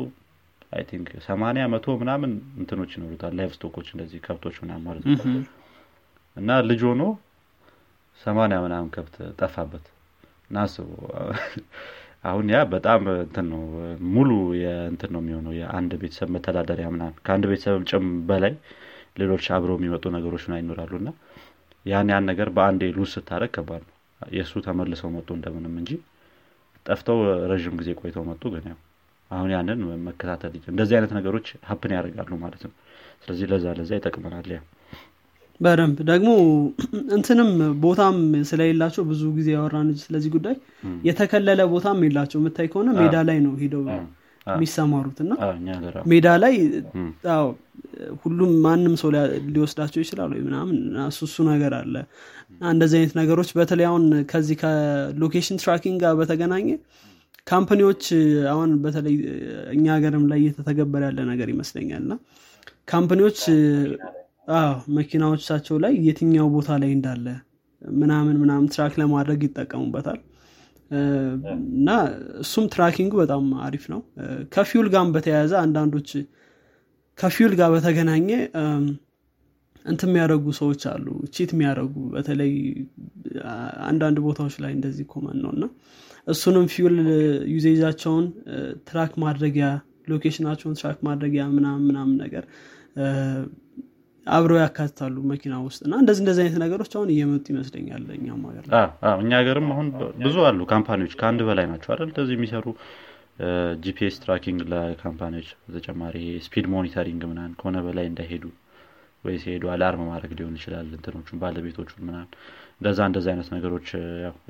[0.72, 5.44] I think ሰማኒያ መቶ ምናምን እንትኖች ይኖሩታል። livestock ኦች እንደዚህ ከብቶች ምናምን ማለት ነው።
[6.36, 7.02] እና ልጅ ሆኖ
[8.20, 9.86] ሰማኒያ ምናምን ከብት ጠፋበት።
[10.50, 10.88] ናስቡ
[12.24, 13.62] አሁን ያ በጣም እንትን ነው
[14.10, 14.30] ሙሉ
[14.88, 18.54] እንትን ነው የሚሆነው የአንድ ቤተሰብ መተዳደሪያ ምናምን። ከአንድ ቤተሰብ ጭም በላይ
[19.18, 21.10] ሌሎች አብረው የሚመጡ ነገሮች ምናምን ይኖራሉ እና
[21.86, 25.90] ያን ያን ነገር በአንዴ lose ስታደረግ ከባድ ነው። የእሱ ተመልሰው መጡ እንደምንም እንጂ
[26.86, 27.18] ጠፍተው
[27.50, 28.78] ረዥም ጊዜ ቆይተው መጡ ግን ያው
[29.30, 32.72] አሁን ያንን መከታተል እንደዚህ አይነት ነገሮች happen ያደርጋሉ ማለት ነው።
[33.22, 34.60] ስለዚህ ለዛ ለዛ ይጠቅመናል ያ
[35.60, 36.30] በደንብ ደግሞ
[37.16, 37.50] እንትንም
[37.82, 38.16] ቦታም
[38.50, 40.56] ስለሌላቸው ብዙ ጊዜ ያወራን ስለዚህ ጉዳይ
[41.08, 43.82] የተከለለ ቦታም የላቸው። የምታይ ከሆነ ሜዳ ላይ ነው ሂደው
[44.46, 45.32] የሚሰማሩት እና
[46.10, 46.54] ሜዳ ላይ
[48.22, 49.10] ሁሉም ማንም ሰው
[49.48, 51.94] ሊወስዳቸው ይችላል ወይ ምናምን እሱ እሱ ነገር አለ።
[52.70, 56.68] እንደዚህ አይነት ነገሮች በተለይ አሁን ከዚህ ከ location tracking ጋር በተገናኘ
[57.46, 58.04] company ዎች
[58.52, 59.14] አሁን በተለይ
[59.74, 62.14] እኛ ሀገርም ላይ እየተተገበረ ያለ ነገር ይመስለኛል። እና
[62.88, 63.38] company ዎች
[64.96, 67.26] መኪናዎቻቸው ላይ የትኛው ቦታ ላይ እንዳለ
[67.82, 70.20] ምናምን ምናምን track ለማድረግ ይጠቀሙበታል።
[71.76, 71.88] እና
[72.42, 74.00] እሱም tracking ኡ በጣም አሪፍ ነው።
[74.54, 76.10] ከ fuel ጋር በተያያዘ አንዳንዶች
[77.18, 78.28] ከ fuel ጋር በተገናኘ
[79.84, 82.52] እንት የሚያደረጉ ሰዎች አሉ cheat የሚያደረጉ በተለይ
[83.88, 85.64] አንዳንድ ቦታዎች ላይ እንደዚህ common ነው። እና
[86.26, 86.96] እሱንም fuel
[87.54, 88.26] usage ኣቸውን
[88.88, 89.68] track ማድረጊያ
[90.10, 92.44] location ኣቸውን track ማድረጊያ ምናምን ምናምን ነገር
[94.28, 98.64] አብረው ያካትታሉ መኪና ውስጥ እና እንደዚህ እንደዚህ አይነት ነገሮች አሁን እየመጡ ይመስለኛል እኛም ሀገር
[99.20, 99.86] እኛ ሀገርም አሁን
[100.22, 102.08] ብዙ አሉ company ዎች ከአንድ በላይ ናቸው አይደል?
[102.10, 102.66] እንደዚህ የሚሰሩ
[103.84, 108.44] GPS tracking ለ company ዎች በተጨማሪ speed monitoring ምናምን ከሆነ በላይ እንዳይሄዱ
[109.24, 112.26] ወይ ሲሄዱ alarm ማድረግ ሊሆን ይችላል እንትኖቹን ባለቤቶቹን ምናምን
[112.78, 113.88] እንደዛ እንደዛ አይነት ነገሮች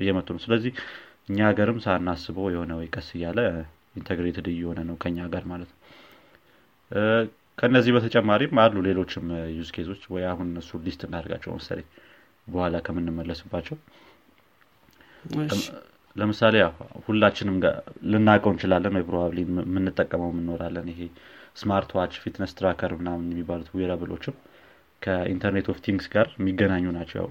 [0.00, 0.72] እየመጡ ነው። ስለዚህ
[1.28, 3.38] እኛ ሀገርም ሳናስበው የሆነ ወይ ቀስ እያለ
[3.98, 5.78] integrated እየሆነ ነው ከኛ ጋር ማለት ነው
[7.59, 11.87] ከእነዚህ በተጨማሪም አሉ ሌሎችም use case ኦች ወይ አሁን እነሱ list እናደርጋቸው። መሰለኝ
[12.47, 13.77] በኋላ ከምንመለስባቸው
[16.16, 16.55] ለምሳሌ
[17.07, 17.57] ሁላችንም
[18.12, 21.01] ልናውቀው እንችላለን ወይ probably የምንጠቀመው እንኖራለን። ይሄ
[21.61, 24.37] smart watch fitness tracker ምናምን የሚባሉት wearable ኦችም
[25.02, 27.29] ከ Internet of Things ጋር የሚገናኙ ናቸው። ያው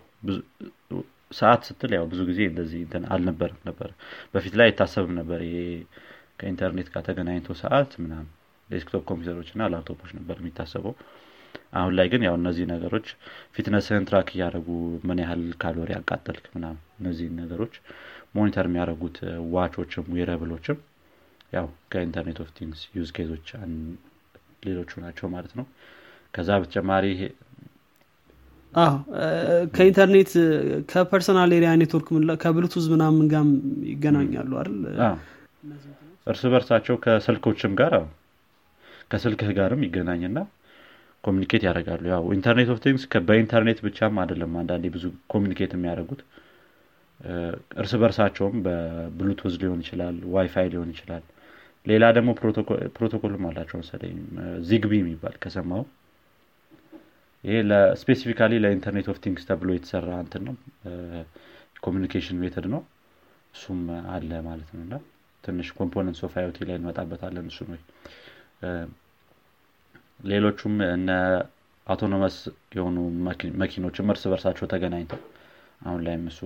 [1.32, 2.82] ሰዓት ስትል ያው ብዙ ጊዜ እንደዚህ
[3.16, 3.90] አልነበረም ነበር።
[4.34, 5.58] በፊት ላይ አይታሰብም ነበር። ይሄ
[6.40, 8.30] ከኢንተርኔት ጋር ተገናኝቶ ሰዓት ምናምን
[8.69, 10.93] desktop ኮምፒውተሮች እና ላፕቶፖች ነበር የሚታሰበው።
[11.73, 13.08] አሁን ላይ ግን ያው እነዚህ ነገሮች
[13.56, 14.67] fitness ህን track እያደረጉ
[15.08, 17.73] ምን ያህል ካሎሪ ያቃጠልክ ምናምን እነዚህ ነገሮች
[18.38, 19.17] monitor የሚያደረጉት
[19.56, 20.78] watch ኦችም wearable ኦችም
[21.53, 23.47] ያው ከ Internet of Things use case ኦች
[24.65, 25.65] ሌሎቹ ናቸው ማለት ነው።
[26.34, 27.06] ከዛ በተጨማሪ
[28.73, 28.95] አዎ
[29.75, 30.32] ከኢንተርኔት
[30.91, 32.10] ከ personal area network
[32.43, 33.45] ከብሉቱዝ ምናምን ጋር
[33.91, 34.82] ይገናኛሉ አይደል?
[36.27, 37.93] እርስ በርሳቸው ከስልኮችም ጋር
[39.12, 40.39] ከስልክህ ጋርም ይገናኝና
[41.23, 46.22] communicate ያደርጋሉ። ያው Internet of Things በኢንተርኔት ብቻም አይደለም አንዳንዴ ብዙ communicate የሚያደርጉት።
[47.82, 51.24] እርስ በርሳቸውም በብሉቱዝ ሊሆን ይችላል ዋይፋይ ሊሆን ይችላል።
[51.86, 52.30] ሌላ ደግሞ
[52.96, 54.17] ፕሮቶኮልም አላቸው መሰለኝ።
[54.67, 55.84] Zigbee የሚባል ከሰማው
[57.43, 57.58] ይሄ
[58.02, 60.56] specifically ለ Internet of Things ተብሎ የተሰራ እንትን ነው።
[61.84, 62.82] communication method ነው።
[63.54, 63.82] እሱም
[64.13, 64.96] አለ ማለት ነው። እና
[65.43, 67.78] ትንሽ components of IoT ላይ እንመጣበታለን እሱ ነው
[70.28, 71.10] ሌሎቹም እነ
[71.88, 72.36] autonomous
[72.78, 72.98] የሆኑ
[73.62, 75.22] መኪኖችም እርስ በርሳቸው ተገናኝተው
[75.82, 76.39] አሁን ላይም እሱ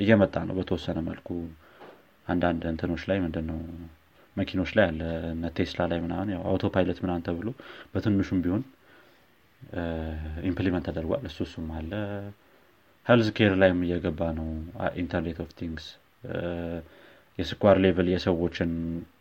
[0.00, 1.28] እየመጣ ነው በተወሰነ መልኩ።
[2.26, 3.58] አንዳንድ እንትኖች ላይ ምንድን ነው
[4.36, 5.00] መኪኖች ላይ አለ
[5.56, 7.48] ቴስላ ላይ ምናምን ያው autopilot ምናምን ተብሎ
[7.92, 8.62] በትንሹም ቢሆን
[10.48, 11.92] implement ተደርጓል። እሱ እሱም አለ።
[13.06, 14.48] healthcare ላይም እየገባ ነው።
[15.02, 15.86] Internet of Things
[17.38, 18.72] የስኳር level የሰዎችን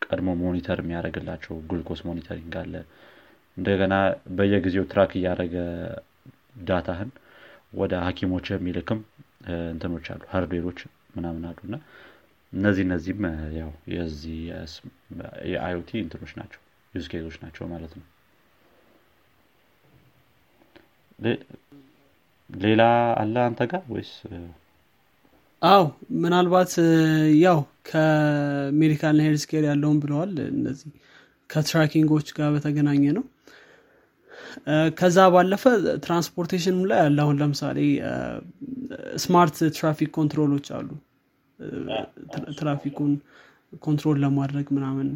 [0.05, 2.73] ቀድሞ monitor የሚያደርግላቸው glucose monitoring አለ።
[3.57, 3.95] እንደገና
[4.37, 5.55] በየጊዜው track እያደረገ
[6.67, 7.11] data ህን
[7.73, 8.99] ወደ ሀኪሞች የሚልክም
[9.67, 10.79] እንትኖች አሉ hardware ኦች
[11.15, 11.75] ምናምን አሉ። እና
[12.53, 13.23] እነዚህ እነዚህም
[13.57, 14.39] ያው የዚህ
[15.51, 16.61] የ IoT እንትኖች ናቸው
[16.93, 17.07] use
[17.43, 18.05] ናቸው ማለት ነው።
[22.49, 22.81] ሌላ
[23.21, 24.11] አለ አንተ ጋር ወይስ
[25.63, 25.83] አው
[26.21, 26.71] ምናልባት
[27.43, 30.89] ያው ከ medical ና healthcare ያለውን ብለዋል። እነዚህ
[31.49, 33.23] ከ tracking ኦች ጋር በተገናኘ ነው።
[34.99, 35.63] ከዛ ባለፈ
[36.03, 37.79] transportation ም ላይ አለ። አሁን ለምሳሌ
[39.23, 40.89] smart traffic control ኦች አሉ።
[42.59, 43.13] ትራፊኩን
[43.81, 45.07] control ለማድረግ ምናምን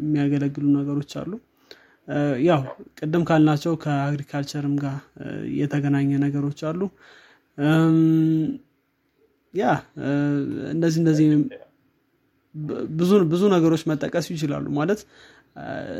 [0.00, 1.32] የሚያገለግሉ ነገሮች አሉ።
[2.46, 2.62] ያው
[2.98, 4.96] ቅድም ካልናቸው ከ agriculture ም ጋር
[5.58, 6.80] የተገናኘ ነገሮች አሉ
[9.54, 9.64] ያ
[10.72, 11.26] እንደዚህ እንደዚህ
[13.32, 15.00] ብዙ ነገሮች መጠቀስ ይችላሉ ማለት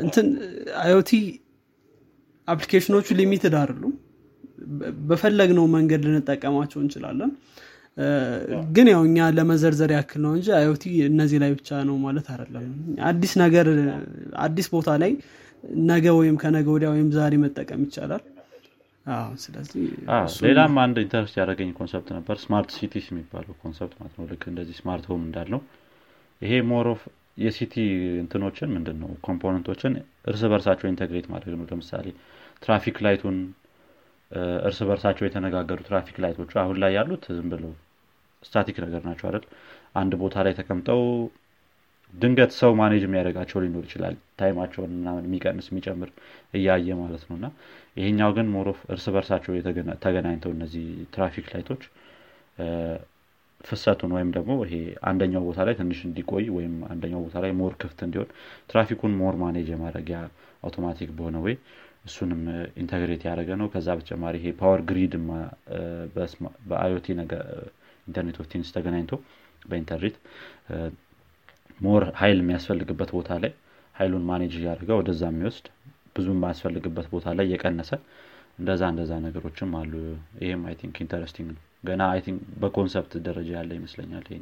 [0.03, 0.27] እንትን
[0.83, 1.11] IoT
[2.47, 3.93] application ኦቹ limited አይደሉም።
[5.09, 7.31] በፈለግነው መንገድ ልንጠቀማቸው እንችላለን።
[8.75, 12.63] ግን ያው እኛ ለመዘርዘር ያክል ነው እንጂ IoT እነዚህ ላይ ብቻ ነው ማለት አይደለም።
[13.09, 13.67] አዲስ ነገር
[14.45, 15.11] አዲስ ቦታ ላይ
[15.89, 18.23] ነገ ወይም ከነገ ወዲያ ወይም ዛሬ መጠቀም ይቻላል
[20.45, 25.05] ሌላም አንድ interest ያደረገኝ concept ነበር smart cities የሚባለው concept ማለት ነው። ልክ እንደዚህ smart
[25.11, 25.61] home እንዳለው።
[26.41, 27.01] ይሄ more of
[27.37, 27.75] የ city
[28.21, 29.93] እንትኖችን ምንድን ነው component ኦችን
[30.29, 32.07] እርስ በርሳቸው integrate ማድረግ ነው። ለምሳሌ
[32.61, 33.37] traffic light ኡን
[34.67, 37.71] እርስ በርሳቸው የተነጋገሩ traffic light ኦቹ አሁን ላይ ያሉት ዝም ብለው
[38.43, 39.43] static ነገር ናቸው አይደል?
[39.95, 41.01] አንድ ቦታ ላይ ተቀምጠው
[42.13, 46.09] ድንገት ሰው manage የሚያደርጋቸው ሊኖር ይችላል። time ኣቸውን ምናምን የሚቀንስ የሚጨምር
[46.53, 47.47] እያየ ማለት ነው። እና
[47.99, 49.53] ይሄኛው ግን more of እርስ በርሳቸው
[50.03, 51.83] ተገናኝተው እነዚህ traffic light ኦች
[53.61, 54.75] ፍሰቱን ወይም ደግሞ ይሄ
[55.09, 58.29] አንደኛው ቦታ ላይ ትንሽ እንዲቆይ ወይም አንደኛው ቦታ ላይ more ክፍት እንዲሆን
[58.71, 60.17] ትራፊኩን more manage የማድረጊያ
[60.63, 61.55] አውቶማቲክ በሆነ ወይ
[62.07, 62.41] እሱንም
[62.81, 65.13] integrate ያደረገ ነው። ከዛ በተጨማሪ ይሄ power grid
[66.69, 67.07] በ IoT
[68.07, 69.13] Internet of Things ተገናኝቶ
[69.65, 70.15] በኢንተርኔት
[71.79, 73.51] more ሀይል የሚያስፈልግበት ቦታ ላይ
[73.95, 75.65] ሀይሉን manage እያደረገ ወደዛ የሚወስድ
[76.15, 77.91] ብዙ የማያስፈልግበት ቦታ ላይ እየቀነሰ
[78.59, 79.93] እንደዛ እንደዛ ነገሮችም አሉ።
[80.41, 84.41] ይሄም I think interesting ነው። ገና I think በ concept ደረጃ ያለ ይመስለኛል ይሄ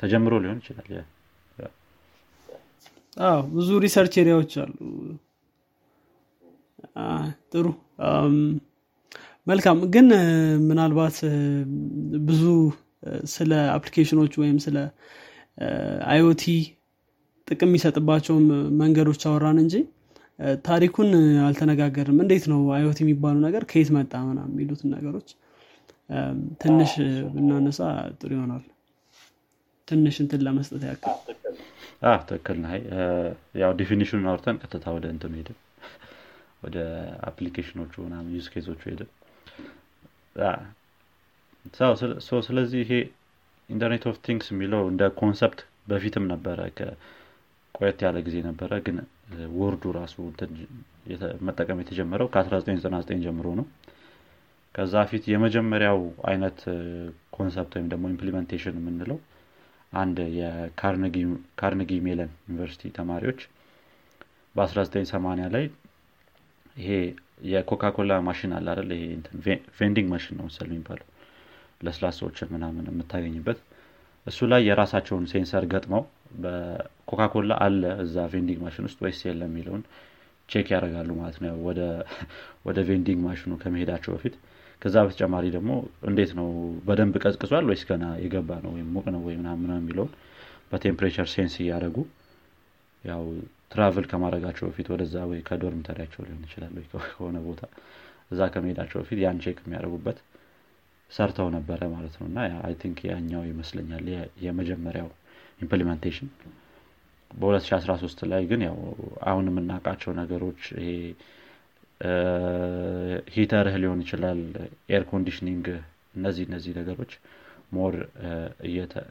[0.00, 0.90] ተጀምሮ ሊሆን ይችላል
[3.24, 4.72] አዎ ብዙ research area ዎች አሉ።
[7.52, 7.66] ጥሩ።
[9.46, 10.06] መልካም ግን
[10.68, 11.16] ምናልባት
[12.28, 12.42] ብዙ
[13.32, 14.76] ስለ application ኦች ወይም ስለ
[16.08, 16.44] IoT
[17.48, 18.36] ጥቅም የሚሰጥባቸው
[18.82, 19.74] መንገዶች አወራን እንጂ
[20.64, 21.10] ታሪኩን
[21.46, 23.62] አልተነጋገርንም እንዴት ነው IoT የሚባሉ ነገር?
[23.70, 25.28] ከየት መጣ ምና የሚሉትን ነገሮች
[26.62, 26.92] ትንሽ
[27.34, 27.80] ብናነሳ
[28.14, 28.64] ጥሩ ይሆናል።
[29.88, 31.14] ትንሽ እንትን ለመስጠት ያክል።
[32.28, 32.68] ትክክል ና
[33.60, 35.58] ያው definition ኡን አውርተን ቀጥታ ወደ እንትኑ ሄድን።
[36.64, 36.76] ወደ
[37.28, 37.94] application ኦቹ
[38.34, 39.10] use case ኦቹ ሄድን
[42.42, 42.92] ስለዚህ ይሄ
[43.68, 46.58] Internet of Things የሚለው እንደ concept በፊትም ነበረ።
[47.74, 48.96] ቆየት ያለ ጊዜ ነበረ። ግን
[49.58, 50.16] word ኡ ራሱ
[51.46, 53.66] መጠቀም የተጀመረው ከ1999 ጀምሮ ነው።
[54.74, 55.98] ከዛ ፊት የመጀመሪያው
[56.30, 56.58] አይነት
[57.36, 59.18] concept ወይም ደግሞ implementation የምንለው
[59.92, 61.16] አንድ የካርነጊ
[62.06, 63.40] ሜለን ዩኒቨርሲቲ ተማሪዎች
[64.54, 65.64] በ1980 ላይ
[66.76, 66.90] ይሄ
[67.50, 68.90] የኮካኮላ ማሽን አለ አይደል?
[68.94, 69.04] ይሄ
[69.78, 71.06] vending machine ነው መሰል የሚባለው
[71.80, 73.58] ለስላሳዎችን ምናምን የምታገኝበት
[74.26, 76.02] እሱ ላይ የራሳቸውን sensor ገጥመው
[76.44, 79.82] በኮካኮላ አለ እዛ vending machine ውስጥ ወይስ የለም የሚለውን
[80.48, 81.58] check ያደርጋሉ ማለት ነው።
[82.66, 84.34] ወደ vending machine ኡ ከመሄዳቸው በፊት
[84.82, 85.72] ከዛ በተጨማሪ ደግሞ
[86.08, 86.48] እንዴት ነው
[86.86, 90.10] በደንብ ቀዝቅዟል ወይስ ገና የገባ ነው ወይም ሙቅ ነው ወይ የሚለውን
[90.72, 91.96] በ temperature sense እያደረጉ
[93.04, 93.22] ያው
[93.72, 97.62] travel ከማድረጋቸው በፊት ወደዛ ወይ ከ dormitory ያቸው ሊሆን ይችላል ወይ ከሆነ ቦታ
[98.30, 100.18] እዛ ከመሄዳቸው በፊት ያን check የሚያደርጉበት
[101.14, 104.06] ሰርተው ነበረ ማለት ነው። እና I think ያኛው ይመስለኛል
[104.44, 105.08] የመጀመሪያው
[105.60, 106.28] implementation
[107.30, 108.76] በ2013 ላይ ግን ያው
[109.30, 110.90] አሁን የምናውቃቸው ነገሮች ይሄ
[113.34, 114.40] heater ህ ሊሆን ይችላል
[114.90, 115.66] air conditioning
[116.16, 117.12] እነዚህ እነዚህ ነገሮች
[117.72, 117.94] more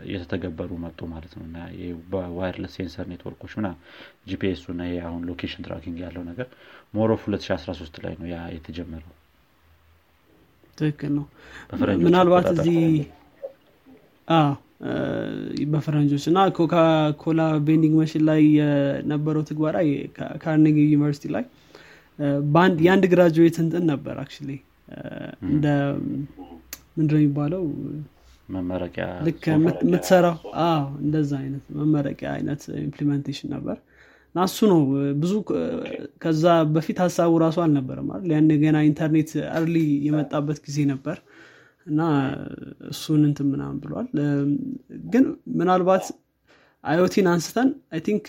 [0.06, 1.58] እየተተገበሩ መጡ ማለት ነው። እና
[2.12, 3.70] በ wireless sensor network ኦች ምና
[4.30, 6.48] GPS ኡ ይሄ አሁን location tracking ያለው ነገር
[6.94, 9.14] more of 2013 ላይ ነው ያ የተጀመረው
[10.78, 11.26] ትክክል ነው።
[12.06, 12.80] ምናልባት እዚህ
[15.74, 16.76] በፈረንጆች እና ኮካ
[17.22, 19.78] ኮላ vending machine ላይ የነበረው ትግበራ
[20.44, 21.44] ካርኔጊ ዩኒቨርሲቲ ላይ
[22.86, 24.34] የአንድ graduate እንትን ነበር አክ
[25.48, 25.68] እንደ
[26.98, 27.62] ምንድነው የሚባለው?
[28.50, 30.36] መመረቂያ ልክ የምትሰራው
[31.02, 33.78] እንደዛ አይነት መመረቂያ አይነት implementation ነበር
[34.36, 34.80] እና እሱ ነው
[35.22, 35.34] ብዙ
[36.24, 36.44] ከዛ
[36.76, 39.76] በፊት ሀሳቡ ራሱ አልነበረም ያን ገና ኢንተርኔት early
[40.08, 41.18] የመጣበት ጊዜ ነበር
[41.86, 42.02] እና
[42.92, 44.08] እሱን እንትን ምናምን ብሏል።
[45.06, 45.26] ግን
[45.60, 46.06] ምናልባት
[46.84, 48.26] IoT ን አንስተን I think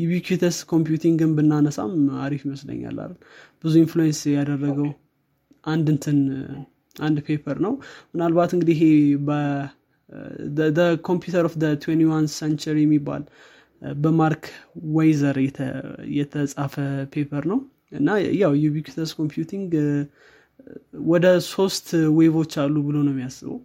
[0.00, 1.92] ubiquitous computing ን ብናነሳም
[2.24, 3.14] አሪፍ ይመስለኛል አይደል?
[3.64, 4.88] ብዙ influence ያደረገው
[5.66, 6.18] አንድ እንትን
[6.96, 7.72] አንድ paper ነው።
[8.14, 8.84] ምናልባት እንግዲህ ይሄ
[11.02, 11.54] computer of
[12.10, 13.22] one century የሚባል
[13.98, 14.44] በማርክ
[14.96, 15.36] ዋይዘር
[16.16, 16.74] የተጻፈ
[17.12, 17.60] paper ነው።
[17.92, 18.08] እና
[18.40, 19.72] ያው ubiquitous computing
[21.08, 21.88] ወደ ሶስት
[22.18, 23.58] wave ኦች አሉ ብሎ ነው የሚያስበው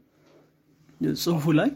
[1.20, 1.70] ጽሁፉ ላይ።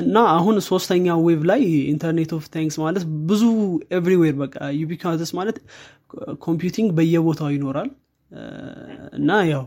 [0.00, 3.42] እና አሁን ሶስተኛ wave ላይ Internet of Things ማለት ብዙ
[3.96, 5.56] everywhere በቃ ubiquitous ማለት
[6.44, 7.90] computing በየቦታው ይኖራል።
[9.18, 9.64] እና ያው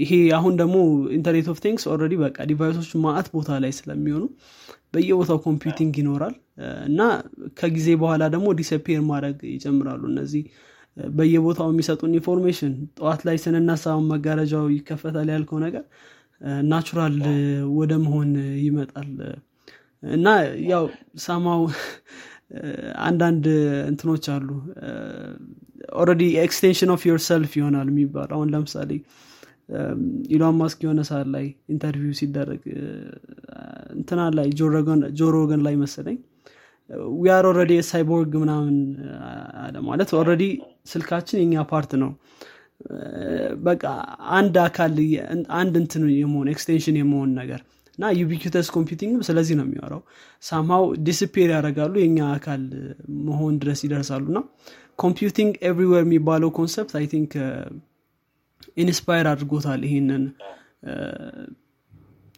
[0.00, 0.76] ይሄ አሁን ደግሞ
[1.16, 4.24] Internet of Things already በቃ device ኦች ማአት ቦታ ላይ ስለሚሆኑ
[4.94, 6.34] በየቦታው computing ይኖራል።
[6.88, 7.00] እና
[7.58, 10.44] ከጊዜ በኋላ ደግሞ disappear ማድረግ ይጀምራሉ እነዚህ።
[11.14, 15.84] በየቦታው የሚሰጡን information ጠዋት ላይ ስንነሳ መጋረጃው ይከፈታል ያልከው ነገር
[16.70, 17.16] natural
[17.78, 18.30] ወደ መሆን
[18.64, 19.10] ይመጣል።
[20.02, 20.26] እና
[20.70, 20.84] ያው
[21.24, 21.60] ሰማው
[23.04, 23.44] አንዳንድ
[23.90, 24.48] እንትኖች አሉ።
[25.96, 28.90] already extension of yourself ይሆናል የሚባል አሁን ለምሳሌ
[30.34, 32.62] ኢሎን ማስክ የሆነ ሰዓት ላይ interview ሲደረግ
[33.94, 34.48] እንትና ላይ
[35.18, 36.18] Joe Rogan ላይ መሰለኝ።
[37.18, 38.74] we are already cyborg ምናምን
[39.62, 40.42] አለ ማለት already
[40.90, 42.10] ስልካችን የኛ part ነው።
[43.66, 43.82] በቃ
[44.36, 44.94] አንድ አካል
[45.58, 47.60] አንድ እንትን የመሆን extension የመሆን ነገር
[47.98, 50.00] እና ubiquitous computing ስለዚህ ነው የሚወራው
[50.42, 52.62] somehow disappear ያደርጋሉ የኛ አካል
[53.26, 54.40] መሆን ድረስ ይደርሳሉ እና
[54.98, 57.32] computing everywhere የሚባለው concept I think
[58.76, 60.24] inspire አድርጎታል ይሄንን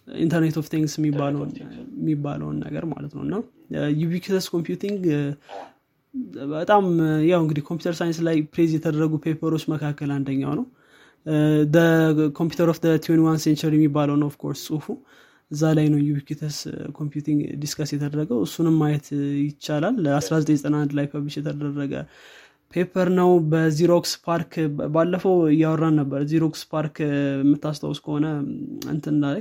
[0.09, 3.37] Internet of Things የሚባለውን ነገር ማለት ነው። እና
[4.01, 5.03] ubiquitous computing
[6.53, 6.85] በጣም
[7.31, 10.67] ያው እንግዲህ computer science ላይ praise የተደረጉ paper ኦች መካከል አንደኛው ነው።
[12.37, 14.87] computer of twenty one century የሚባለው ነው of course ጽሁፉ
[15.51, 16.57] እዛ ላይ ነው ubiquitous
[16.97, 19.07] computing discuss የተደረገው። እሱንም ማየት
[19.43, 21.93] ይቻላል። 1991 ላይ publish የተደረገ
[22.73, 24.53] paper ነው። በ Xerox PARC
[24.95, 26.97] ባለፈው እያወራን ነበር። Xerox PARC
[27.41, 28.27] የምታስታውስ ከሆነ
[28.95, 29.39] እንትን ላይ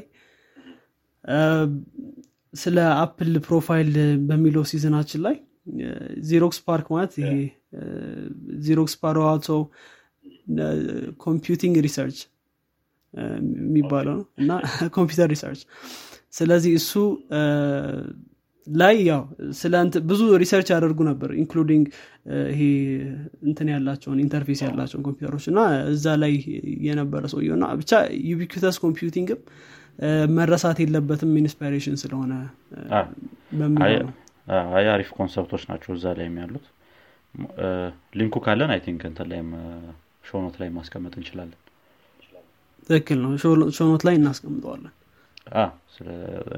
[2.53, 3.91] ስለ Apple profile
[4.27, 5.35] በሚለው season አችን ላይ
[6.27, 7.31] Xerox PARC ማለት ይሄ
[8.65, 9.47] Xerox Palo Alto
[11.25, 12.19] computing research
[13.61, 14.51] የሚባለው ነው እና
[14.97, 15.61] computer research
[16.33, 16.93] ስለዚህ እሱ
[18.67, 19.21] ላይ ያው
[19.59, 19.73] ስለ
[20.09, 21.85] ብዙ research ያደርጉ ነበር including
[22.51, 22.61] ይሄ
[23.49, 25.59] እንትን ያላቸውን interface ያላቸውን ኮምፒውተሮች እና
[25.93, 26.33] እዛ ላይ
[26.87, 27.91] የነበረ ሰውየው እና ብቻ
[28.31, 29.41] ubiquitous computing ም
[30.37, 32.33] መረሳት የለበትም inspiration ስለሆነ
[34.75, 36.65] አይ አሪፍ concept ኦች ናቸው እዛ ላይ ያሉት።
[38.17, 39.49] link ኡ ካለን I think እንትን ላይም
[40.29, 41.59] show note ላይ ማስቀመጥ እንችላለን።
[42.89, 43.31] ትክክል ነው።
[43.77, 44.93] show note ላይ እናስቀምጠዋለን።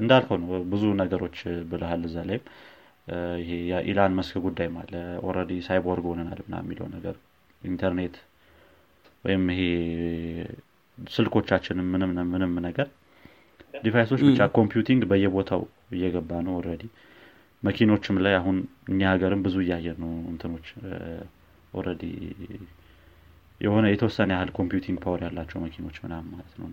[0.00, 1.38] እንዳልከው ነው። ብዙ ነገሮች
[1.70, 2.44] ብለሃል እዛ ላይም።
[3.40, 4.94] ይሄ የኢሎን ማስክ ጉዳይ አለ።
[5.26, 7.14] already cyborg ሆነናል ምናምን የሚለው ነገር
[7.62, 8.16] ኢንተርኔት
[9.24, 9.60] ወይም ይሄ
[10.98, 12.88] ስልኮቻችንም ምንም ምንም ነገር
[13.84, 15.62] device ኦች ብቻ computing በየቦታው
[15.94, 16.82] እየገባ ነው already
[17.62, 18.56] መኪኖችም ላይ አሁን
[18.90, 20.66] እኛ ሀገርም ብዙ እያየን ነው እንትኖች
[21.72, 22.02] already
[23.60, 26.68] የሆነ የተወሰነ ያህል computing power ያላቸው መኪኖች ምናምን ማለት ነው።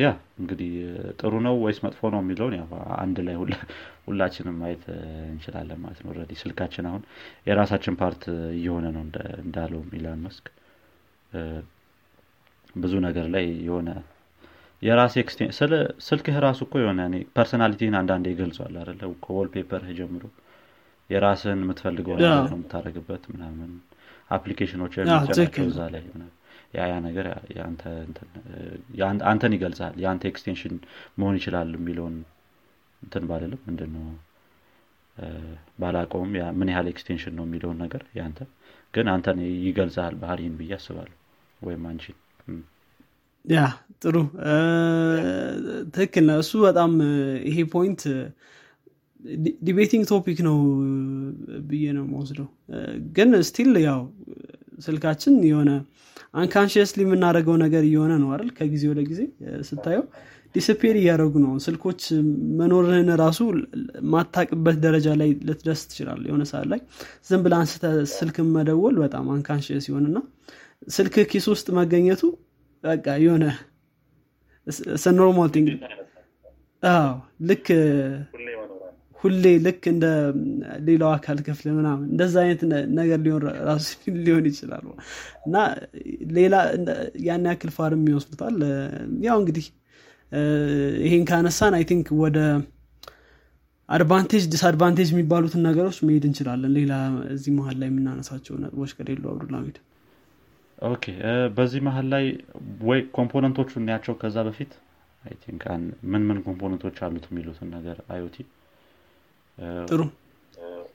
[0.00, 0.08] ያ
[0.40, 0.72] እንግዲህ
[1.20, 3.36] ጥሩ ነው ወይስ መጥፎ ነው የሚለውን ያው አንድ ላይ
[4.06, 4.84] ሁላችንም ማየት
[5.26, 7.02] እንችላለን ማለት ነው already ስልካችን አሁን
[7.48, 8.22] የራሳችን part
[8.54, 9.02] እየሆነ ነው
[9.42, 10.46] እንዳለው ኢሎን ማስክ
[12.76, 13.90] ብዙ ነገር ላይ የሆነ
[14.82, 15.14] የራሴ
[16.06, 17.00] ስልክህ ራሱ እኮ የሆነ
[17.36, 18.90] personality ን አንዳንዴ ይገልጿል አለ
[19.24, 20.24] ከ wallpaper ጀምሮ
[21.10, 22.14] የራስህን የምትፈልገው
[22.50, 23.70] የምታደረግበት ምናምን
[24.30, 24.94] application ኦች
[25.64, 26.02] እዛ ላይ
[26.76, 27.26] ያ ነገር
[29.28, 30.74] አንተን ይገልጻል። የአንተ extension
[31.18, 32.16] መሆን ይችላል የሚለውን
[33.02, 34.06] እንትን ባልልም ምንድን ነው
[35.80, 38.38] ባላቀውም ምን ያህል extension ነው የሚለውን ነገር ያንተ
[38.94, 41.16] ግን አንተን ይገልጻል ባህሪን ብዬ አስባለሁ።
[41.60, 42.04] ወይም አንቺ
[43.44, 43.60] ያ
[44.02, 44.16] ጥሩ።
[45.94, 46.92] ትክክል ነው እሱ በጣም
[47.48, 48.02] ይሄ point
[49.66, 50.58] debating topic ነው
[51.70, 52.48] ብዬ ነው ምወስደው
[53.16, 54.00] ግን still ያው
[54.86, 55.70] ስልካችን የሆነ
[56.34, 58.50] unconsciously የምናደርገው ነገር እየሆነ ነው አይደል?
[58.58, 59.20] ከጊዜ ወደ ጊዜ
[59.68, 60.04] ስታየው
[60.54, 62.00] disappear እያደረጉ ነው። ስልኮች
[62.60, 63.38] መኖርህን ራሱ
[64.12, 66.80] ማታቅበት ደረጃ ላይ ልትደርስ ትችላል የሆነ ሰዓት ላይ
[67.28, 70.18] ዝም ብለህ አንስተህ ስልክ መደወል በጣም unconscious ሲሆንና
[70.88, 72.22] ስልክ ኪስ ውስጥ መገኘቱ
[72.84, 73.46] በቃ የሆነ
[75.16, 75.68] normal thing
[77.48, 77.66] ልክ
[79.18, 80.06] ሁሌ ልክ እንደ
[80.86, 82.60] ሌላው አካል ክፍል ምናምን እንደዛ አይነት
[82.98, 83.88] ነገር ሊሆን ራሱ
[84.24, 84.84] ሊሆን ይችላል
[85.46, 85.56] እና
[86.38, 86.54] ሌላ
[87.26, 88.56] ያን ያክል far ም ይወስዱታል
[89.26, 89.66] ያው እንግዲህ
[91.04, 92.38] ይሄን ካነሳን I think ወደ
[93.88, 96.92] advantage disadvantage የሚባሉትን ነገሮች መሄድ እንችላለን። ሌላ
[97.34, 99.78] እዚህ መሀል ላይ የምናነሳቸው ነጥቦች ከሌሉ አብዱልሃሚድ
[100.82, 101.04] okay
[101.56, 102.24] በዚህ መሀል ላይ
[102.88, 104.72] ወይ component ኦቹ እናያቸው ከዛ በፊት
[105.22, 105.62] I think
[106.12, 108.36] ምን ምን component ኦች አሉት የሚሉትን ነገር IoT
[109.88, 110.02] ጥሩ።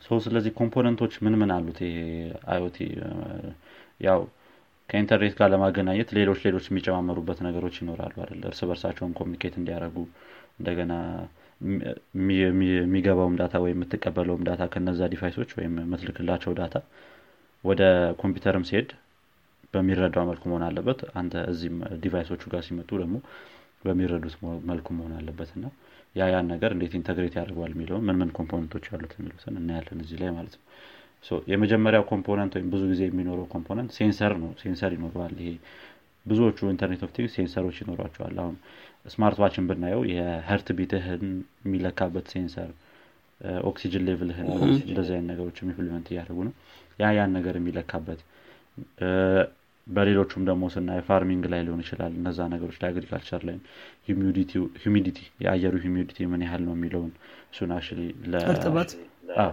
[0.05, 1.99] so ስለዚህ component ኦች ምን ምን አሉት ይሄ
[2.53, 2.77] IoT
[4.07, 4.21] ያው
[4.89, 9.97] ከኢንተርኔት ጋር ለማገናኘት ሌሎች ሌሎች የሚጨማመሩበት ነገሮች ይኖራሉ አይደለ እርስ በርሳቸውን communicate እንዲያደረጉ
[10.59, 10.93] እንደገና
[12.75, 16.75] የሚገባውም data ወይም የምትቀበለውም data ከነዛ device ኦች ወይም የምትልክላቸው data
[17.63, 17.81] ወደ
[18.21, 18.89] ኮምፒውተርም ሲሄድ
[19.75, 23.15] በሚረዳው መልኩ መሆን አለበት። አንተ እዚህም device ኦቹ ጋር ሲመጡ ደግሞ
[23.85, 24.35] በሚረዱት
[24.69, 25.65] መልኩ መሆን አለበት እና
[26.15, 30.17] ያ ያን ነገር እንዴት integrate ያደርገዋል የሚለውን ምን ምን component ኦች ያሉት የሚሉትን እናያለን እዚህ
[30.21, 30.63] ላይ ማለት ነው።
[31.51, 35.51] የመጀመሪያው component ወይም ብዙ ጊዜ የሚኖረው component sensor ነው። sensor ይኖረዋል ይሄ
[36.25, 38.55] ብዙዎቹ Internet of Things sensor ኦች ይኖሯቸዋል። አሁን
[39.13, 41.25] smartwatch ን ብናየው የ heartbeat ህን
[41.65, 42.69] የሚለካበት sensor
[43.69, 44.47] oxygen level ህን
[44.85, 46.53] እንደዚህ አይነት ነገሮች implement እያደረጉ ነው።
[46.99, 48.21] ያ ያን ነገር የሚለካበት
[50.05, 53.55] በሌሎቹም ደግሞ ስናየ farming ላይ ሊሆን ይችላል። እነዛ ነገሮች ላይ agriculture ላይ
[54.83, 57.11] humidity የአየሩ humidity ምን ያህል ነው የሚለውን
[57.47, 57.71] እሱን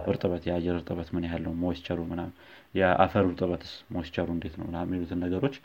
[0.07, 0.43] እርጥበት?
[0.49, 1.53] የአየር እርጥበት ምን ያህል ነው?
[1.63, 2.33] moisture ኡ ምናምን
[2.73, 5.57] የአፈር እርጥበትስ moisture ኡ እንዴት ነው የሚሉትን ነገሮች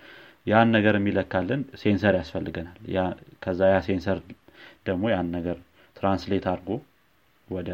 [0.46, 2.78] ያን ነገር የሚለካልን sensor ያስፈልገናል።
[3.44, 4.18] ከዛ ያ sensor
[4.88, 5.58] ደግሞ ያን ነገር
[5.96, 6.70] translate አድርጎ
[7.48, 7.70] ወደ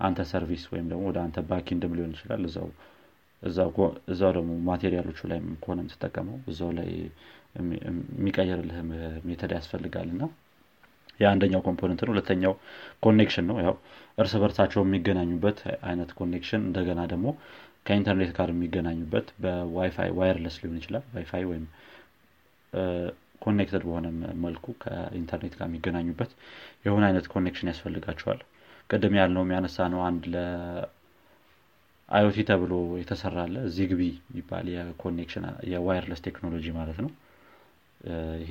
[0.00, 2.68] አንተ service ወይም ደግሞ ወደ አንተ backend ም ሊሆን ይችላል እዛው
[3.44, 3.70] እዛው
[4.36, 6.88] ደግሞ material ኦቹ ላይ ከሆነ የምትጠቀመው እዛው ላይ
[7.56, 8.78] የሚቀየርልህ
[9.28, 10.22] method ያስፈልጋል። እና
[11.20, 12.54] የአንደኛው component ነው። ሁለተኛው
[13.02, 13.74] connection ነው። ያው
[14.18, 17.26] እርስ በርሳቸው የሚገናኙበት አይነት connection እንደገና ደግሞ
[17.86, 21.64] ከኢንተርኔት ጋር የሚገናኙበት በ WiFi wireless ሊሆን ይችላል። ዋይፋይ ወይም
[23.42, 24.06] connected በሆነ
[24.44, 26.30] መልኩ ከኢንተርኔት ጋር የሚገናኙበት
[26.86, 28.40] የሆነ አይነት connection ያስፈልጋቸዋል።
[28.90, 30.24] ቅድም ያልነውም ያነሳነው አንድ
[32.08, 37.10] IoT ተብሎ የተሰራ አለ። Zigbee የሚባል የ connection የ wireless ቴክኖሎጂ ማለት ነው።
[38.42, 38.50] ይሄ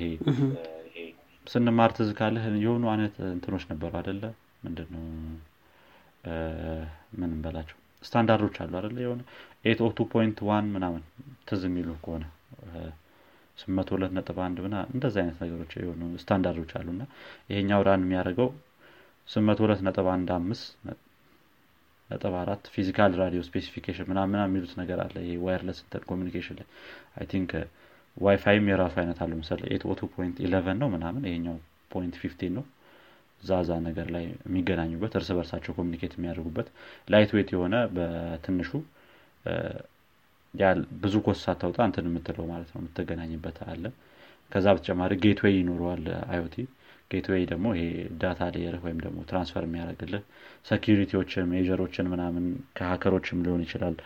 [1.46, 4.22] ስንማር ትዝ ካለህ የሆኑ አይነት እንትኖች ነበሩ አደለ
[4.64, 5.02] ምንድን ነው
[7.18, 7.76] ምን እንበላቸው?
[8.02, 9.20] ስታንዳርዶች አሉ አደለ የሆነ
[9.64, 11.02] eight o two point one ምናምን
[11.48, 12.24] ትዝ የሚሉ ከሆነ
[13.58, 17.02] ስመቶ ሁለት ነጥብ አንድ ምናምን እንደዚ አይነት ነገሮች የሆኑ ስታንዳርዶች አሉ እና
[17.50, 18.48] ይሄኛው run የሚያደርገው
[19.28, 20.64] ስመቶ ሁለት ነጥብ አንድ አምስት
[22.10, 25.78] ነጥብ አራት physical radio specification ምናምን የሚሉት ነገር አለ። ይሄ wireless
[26.10, 26.66] communication ላይ
[27.18, 27.52] I think
[28.16, 31.56] WiFi ም የራሱ አይነት አለው። ምሳሌ eight o two point eleven ነው ምናምን ይሄኛው
[31.94, 32.64] point fifteen ነው።
[33.42, 36.68] ዛዛ ነገር ላይ የሚገናኙበት እርስ በርሳቸው communicate የሚያደርጉበት
[37.08, 38.70] lightweight የሆነ በትንሹ
[41.02, 43.84] ብዙ cost ሳታውጣ እንትን የምትለው ማለት ነው። የምትገናኝበት አለ።
[44.52, 46.56] ከዛ በተጨማሪ gateway ይኖረዋል IoT
[47.10, 47.86] gateway ደግሞ ይሄ
[48.20, 50.22] data layer ወይም ደግሞ transfer የሚያደርግልህ
[50.66, 52.44] security ዎችን measure ኦችን ምናምን
[52.78, 53.96] ከ hacker ኦችም ሊሆን ይችላል።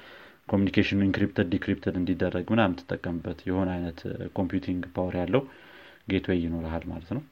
[0.48, 3.98] communication ኡ encrypted decrypted እንዲደረግ ምናምን ትጠቀምበት የሆነ አይነት
[4.38, 5.42] computing power ያለው
[6.08, 7.22] gateway ይኖረሃል ማለት ነው።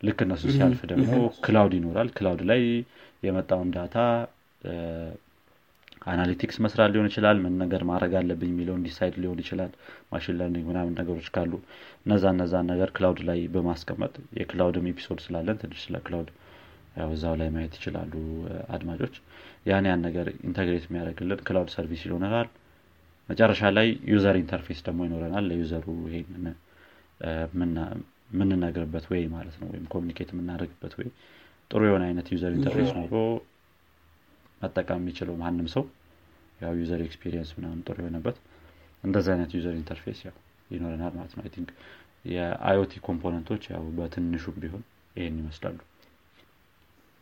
[0.00, 1.10] ልክ እነሱ ሲያልፍ ደግሞ
[1.44, 2.62] cloud ይኖራል። cloud ላይ
[3.22, 3.96] የመጣውን data
[6.06, 9.70] analytics መስራት ሊሆን ይችላል ምን ነገር ማድረግ አለብኝ የሚለውን decide ሊሆን ይችላል
[10.10, 11.52] machine learning ምናምን ነገሮች ካሉ
[12.04, 16.30] እነዛ እነዛን ነገር cloud ላይ በማስቀመጥ የ cloud ም episode ስላለን ትንሽ ስለ cloud
[16.98, 18.12] ያው እዛው ላይ ማየት ይችላሉ
[18.74, 19.14] አድማጮች።
[19.68, 22.48] ያን ያን ነገር integrate የሚያደርግልን cloud service ይሆናል
[23.28, 26.46] መጨረሻ ላይ user interface ደግሞ ይኖረናል። ለ user ኡ ይሄንን
[28.30, 31.08] የምንነግርበት ወይ ማለት ነው ወይም communicate የምናደርግበት ወይ
[31.70, 33.12] ጥሩ የሆነ አይነት user interface ኖሮ
[34.64, 35.84] መጠቀም የሚችለው ማንም ሰው
[36.60, 38.36] ያው user experience ምናምን ጥሩ የሆነበት
[39.04, 40.34] እንደዚህ አይነት user interface ያው
[40.70, 41.70] ይኖረናል ማለት ነው። think
[42.24, 44.82] የ IoT component ኦች ያው በትንሹም ቢሆን
[45.14, 45.78] ይህን ይመስላሉ።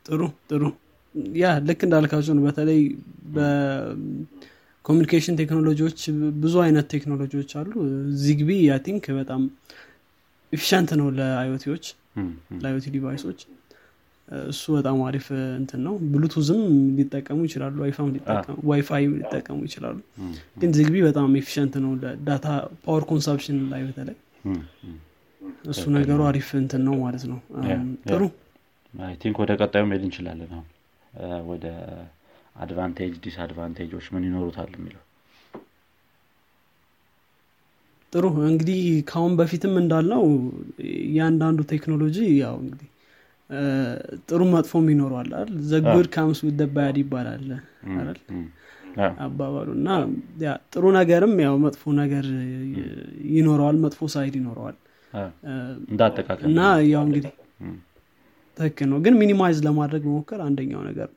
[0.07, 0.20] ጥሩ
[0.51, 0.62] ጥሩ።
[1.37, 2.80] yeah ልክ እንዳልካቸው ነው። በተለይ
[4.85, 5.99] በ communication ቴክኖሎጂዎች
[6.43, 7.72] ብዙ አይነት ቴክኖሎጂዎች አሉ።
[8.22, 9.43] Zigbee yeah think በጣም
[10.53, 11.84] efficient ነው ለአይኦቲዎች
[12.62, 13.40] ለአይኦቲ ዲቫይሶች
[14.47, 15.27] እሱ በጣም አሪፍ
[15.59, 16.61] እንትን ነው። ብሉቱዝም
[16.99, 17.77] ሊጠቀሙ ይችላሉ
[18.70, 19.99] ዋይፋይ ሊጠቀሙ ይችላሉ።
[20.61, 21.93] ግን Zigbee በጣም efficient ነው
[22.28, 22.47] data
[22.85, 24.16] power consumption ላይ በተለይ
[25.73, 27.39] እሱ ነገሩ አሪፍ እንትን ነው ማለት ነው።
[28.09, 28.23] ጥሩ።
[29.20, 30.66] think ወደ ቀጣዩ መሄድ እንችላለን። አሁን
[31.51, 31.66] ወደ
[32.57, 35.03] advantage disadvantage ኦች ምን ይኖሩታል የሚለው?
[38.12, 40.25] ጥሩ። እንግዲህ ካሁን በፊትም እንዳልነው
[41.05, 42.89] እያንዳንዱ ቴክኖሎጂ ያው እንግዲህ
[44.28, 45.57] ጥሩ መጥፎም ይኖረዋል አይደል?
[45.70, 47.46] the good comes with bad ይባላል
[47.94, 48.18] አይደል?
[49.24, 49.88] አባባሉ እና
[50.72, 52.24] ጥሩ ነገርም ያው መጥፎ ነገር
[53.34, 54.76] ይኖረዋል መጥፎ side ይኖረዋል።
[56.50, 57.32] እና ያው እንግዲህ
[58.57, 61.09] ትክክል ነው። ግን minimize ለማድረግ መሞከር አንደኛው ነገር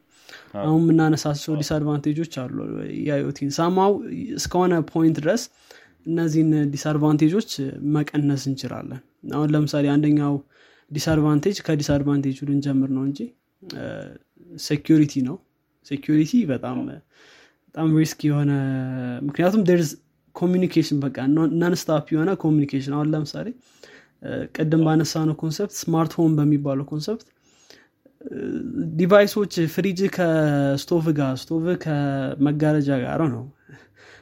[0.62, 2.56] አሁን የምናነሳቸው disadvantage ኦች አሉ
[3.06, 3.92] የ IoT ን somehow
[4.38, 5.44] እስከሆነ point ድረስ
[6.06, 7.50] እነዚህን disadvantage ኦች
[7.96, 9.02] መቀነስ እንችላለን።
[9.36, 10.34] አሁን ለምሳሌ አንደኛው
[10.92, 13.20] disadvantage ከ disadvantage ኡ ልንጀምር ነው እንጂ
[14.64, 15.38] security ነው።
[15.86, 18.52] security በጣም በጣም risk የሆነ
[19.28, 19.90] ምክንያቱም there's
[20.36, 21.18] communication በቃ
[21.62, 23.48] nonstop የሆነ communication አሁን ለምሳሌ
[24.56, 27.28] ቅድም ባነሳነው concept smart home በሚባለው concept
[29.00, 33.44] device ኦች fridge ከ stove ጋር ስቶቭ ከመጋረጃ ጋር ነው።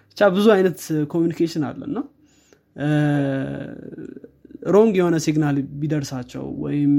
[0.09, 0.79] ብቻ ብዙ አይነት
[1.13, 1.99] communication አለ እና
[4.71, 6.93] wrong የሆነ signal ቢደርሳቸው ወይም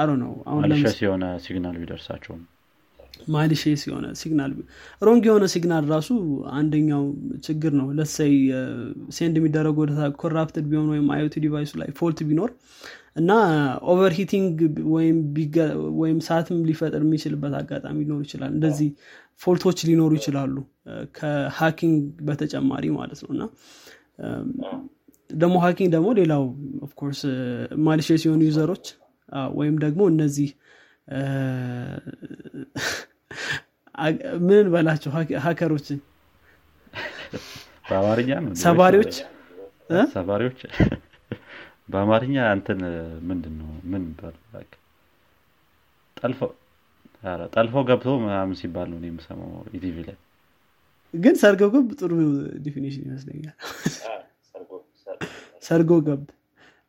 [0.00, 0.64] አሮ ነው አሁን
[1.02, 2.34] የሆነ signal ቢደርሳቸው
[3.28, 4.52] malicious የሆነ signal
[5.02, 6.08] wrong የሆነ signal ራሱ
[6.52, 7.02] አንደኛው
[7.46, 8.34] ችግር ነው። let's
[9.16, 9.92] say send የሚደረጉ ወደ
[10.22, 12.50] corrupted ቢሆን ወይም IoT device ኡ ላይ fault ቢኖር
[13.16, 13.30] እና
[13.92, 14.56] overheating
[16.00, 18.88] ወይም ሰዓትም ሊፈጥር የሚችልበት አጋጣሚ ሊኖር ይችላል። እንደዚህ
[19.40, 20.56] fault ኦች ሊኖሩ ይችላሉ።
[21.18, 23.44] ከ hacking በተጨማሪ ማለት ነው። እና
[25.32, 26.42] ደግሞ hacking ደግሞ ሌላው
[26.86, 27.20] of course
[27.84, 28.86] malicious የሆኑ user ኦች
[29.58, 30.48] ወይም ደግሞ እነዚህ
[34.46, 35.10] ምን ልበላቸው?
[35.44, 35.98] hacker ኦችን
[37.88, 38.30] በአማርኛ
[38.62, 39.14] ሰባሪዎች?
[40.14, 40.60] ሰባሪዎች?
[41.92, 42.80] በአማርኛ እንትን
[43.28, 44.02] ምንድን ነው ምን
[47.54, 50.16] ጠልፈው ገብቶ ምናምን ሲባል ነው የምሰማው ኢቲቪ ላይ።
[51.14, 52.12] ግን ሰርገው ገብ ጥሩ
[52.58, 53.56] definition ይመስለኛል
[55.62, 56.22] ሰርጎ ገብ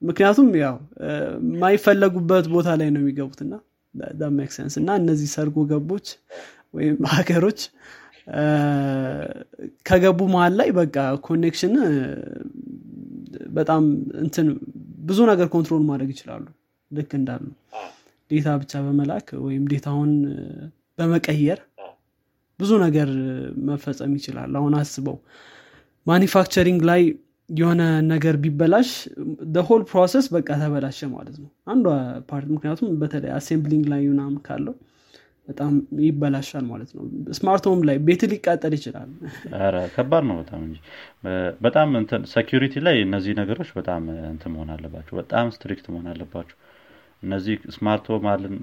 [0.01, 0.75] ምክንያቱም ያው
[1.43, 3.53] የማይፈለጉበት ቦታ ላይ ነው የሚገቡትና
[4.37, 6.07] make sense እና እነዚህ ሰርጎ ገቦች
[6.77, 7.59] ወይም hacker ኦች
[9.87, 10.95] ከገቡ መሀል ላይ በቃ
[11.25, 11.73] connection
[13.57, 13.83] በጣም
[14.23, 14.47] እንትን
[15.07, 16.45] ብዙ ነገር control ማድረግ ይችላሉ።
[16.91, 17.43] ልክ እንዳሉ
[18.31, 20.11] data ብቻ በመላክ ወይም data ውን
[20.97, 21.59] በመቀየር
[22.59, 23.09] ብዙ ነገር
[23.69, 25.17] መፈጸም ይችላል። አሁን አስበው
[26.07, 27.01] manufacturing ላይ
[27.49, 27.81] የሆነ
[28.11, 28.89] ነገር ቢበላሽ
[29.67, 31.87] whole process በቃ ተበላሸ ማለት ነው። አንዷ
[32.29, 34.75] part ምክንያቱም በተለይ assembling ላይ ምናምን ካለው
[35.47, 35.71] በጣም
[36.03, 37.03] ይበላሻል ማለት ነው።
[37.37, 39.09] smart ላይ ቤት ሊቃጠል ይችላል።
[39.95, 40.77] ከባድ ነው በጣም እንጂ።
[41.61, 41.89] በጣም
[42.33, 46.57] security ላይ እነዚህ ነገሮች በጣም እንት መሆን አለባቸው በጣም strict መሆን አለባቸው።
[47.23, 48.55] እነዚህ smart home አለን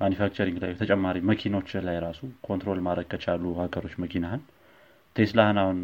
[0.00, 4.42] manufacturing ላይ ተጨማሪ መኪኖች ላይ ራሱ control ማድረግ ከቻሉ ሀገሮች መኪናህን
[5.16, 5.78] ቴስላህን አሁን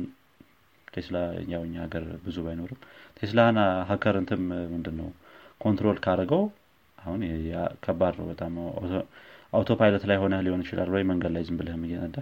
[0.92, 1.16] ቴስላ
[1.52, 2.80] ያው እኛ ሀገር ብዙ ባይኖርም
[3.18, 3.58] ቴስላህን
[3.90, 5.08] hacker እንትም ምንድን ነው
[5.60, 6.42] control ካደረገው
[6.98, 7.20] አሁን
[7.84, 8.54] ከባድ ነው በጣም
[9.52, 9.70] auto
[10.10, 12.16] ላይ ሆነ ሊሆን ይችላል ወይ መንገድ ላይ ዝም ብለህም እየነዳ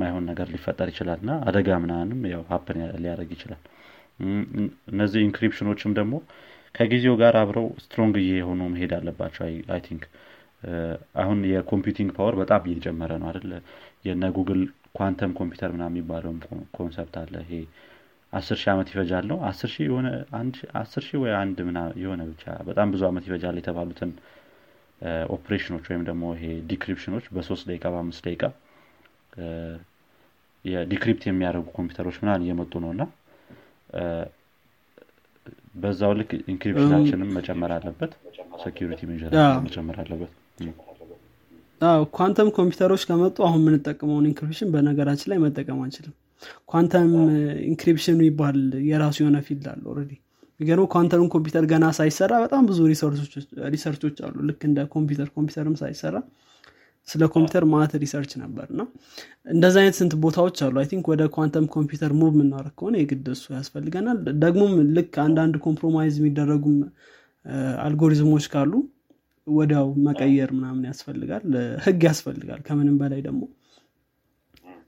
[0.00, 3.60] ማይሆን ነገር ሊፈጠር ይችላል እና አደጋ ምናንም ያው happen ሊያደረግ ይችላል።
[4.92, 6.14] እነዚህ encryption ኖችም ደግሞ
[6.74, 10.02] ከጊዜው ጋር አብረው strong እየሆኑ መሄድ አለባቸው I think።
[11.22, 13.52] አሁን የ computing power በጣም እየጨመረ ነው አይደለ?
[14.04, 14.60] የነ ጉግል
[14.94, 16.38] ኳንተም ኮምፒውተር ምና የሚባለውም
[16.76, 17.52] concept አለ። ይሄ
[18.32, 19.38] አስር ሺህ ዓመት ይፈጃል ነው?
[19.48, 20.08] አስር ሺህ የሆነ
[20.80, 24.10] አስር ሺህ ወይ አንድ ምና የሆነ ብቻ በጣም ብዙ ዓመት ይፈጃል የተባሉትን
[25.34, 28.44] ኦፕሬሽኖች ወይም ደግሞ ይሄ decryption ኖች በሶስት ደቂቃ በአምስት ደቂቃ
[30.64, 33.02] የ decrypt የሚያደርጉ ኮምፒውተሮች ምናን እየመጡ ነው እና
[35.74, 38.12] በዛው ልክ encryption ናችንም መጨመር አለበት
[38.62, 39.22] security ሜር
[39.66, 40.32] መጨመር አለበት
[42.14, 46.14] ኳንተም ኮምፒውተሮች ከመጡ አሁን የምንጠቀመውን encryption በነገራችን ላይ መጠቀም አንችልም።
[46.72, 47.10] quantum
[47.70, 48.58] encryption የሚባል
[48.90, 50.12] የራሱ የሆነ field አለ already
[50.60, 52.78] የሚገርመው ኳንተም ኮምፒውተር ገና ሳይሰራ በጣም ብዙ
[53.72, 56.16] research ኦች አሉ። ልክ እንደ ኮምፒውተር ኮምፒውተርም ሳይሰራ
[57.08, 58.82] ስለ ኮምፒውተር ማለት research ነበር እና
[59.46, 63.44] እንደዚ አይነት ስንት ቦታዎች አሉ። I think ወደ ኳንተም ኮምፒውተር move የምናደረግ ከሆነ የግድ እሱ
[63.56, 66.76] ያስፈልገናል። ደግሞም ልክ አንዳንድ compromise የሚደረጉም
[67.84, 68.72] አልጎሪዝሞች ካሉ
[69.46, 71.44] ወዲያው መቀየር ምናምን ያስፈልጋል
[71.84, 73.42] ህግ ያስፈልጋል። ከምንም በላይ ደግሞ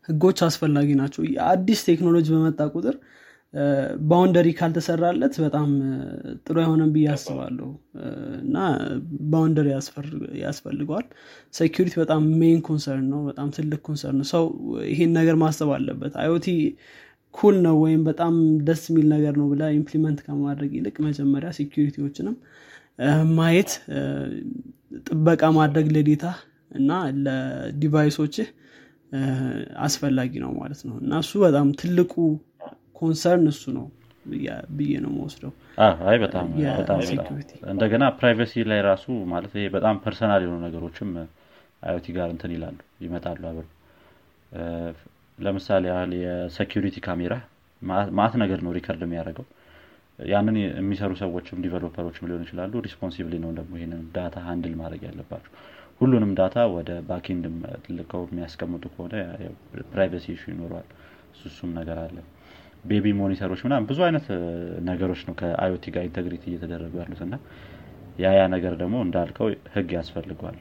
[0.08, 2.94] ህጎች አስፈላጊ ናቸው። አዲስ ቴክኖሎጂ በመጣ ቁጥር
[4.10, 5.68] boundary ካልተሰራለት በጣም
[6.46, 7.68] ጥሩ አይሆነም ብዬ አስባለሁ።
[8.42, 8.56] እና
[9.32, 9.68] boundary
[10.44, 11.06] ያስፈልገዋል።
[11.54, 14.44] security በጣም main concern ነው በጣም ትልቅ concern ነው። ሰው
[14.88, 16.48] ይሄን ነገር ማሰብ አለበት። IoT
[17.34, 18.34] cool ነው ወይም በጣም
[18.64, 22.34] ደስ የሚል ነገር ነው ብላ implement ከማድረግ ይልቅ መጀመሪያ security ዎችንም
[23.36, 23.70] ማየት
[25.06, 26.24] ጥበቃ ማድረግ ለ data
[26.70, 26.90] እና
[27.24, 28.48] ለ device ኦችህ
[29.86, 32.12] አስፈላጊ ነው ማለት ነው። እና እሱ በጣም ትልቁ
[32.98, 33.86] concern እሱ ነው
[34.72, 35.52] ብዬ ነው መወስደው
[36.06, 36.46] አይ በጣም
[37.72, 41.10] እንደገና privacy ላይ ራሱ ማለት ይሄ በጣም personal የሆኑ ነገሮችም
[41.82, 43.70] IoT ጋር እንትን ይላሉ ይመጣሉ አብረው።
[45.38, 47.34] ለምሳሌ ያህል የ security ካሜራ
[48.18, 49.46] ማት ነገር ነው record የሚያደርገው
[50.30, 55.52] ያንን የሚሰሩ ሰዎችም developer ኦችም ሊሆን ይችላሉ። responsibly ነው ደግሞ ይህንን data handle ማድረግ ያለባቸው።
[56.00, 57.44] ሁሉንም data ወደ backend
[57.96, 59.14] ልከው የሚያስቀምጡ ከሆነ
[59.92, 60.88] privacy issue ይኖረዋል።
[61.48, 62.16] እሱም ነገር አለ።
[62.84, 64.26] baby monitor ኦች ምናም ብዙ አይነት
[64.88, 67.34] ነገሮች ነው ከ IoT ጋር integrate እየተደረጉ ያሉት እና
[68.18, 70.58] ያ ያ ነገር ደግሞ እንዳልከው ህግ ያስፈልገዋል።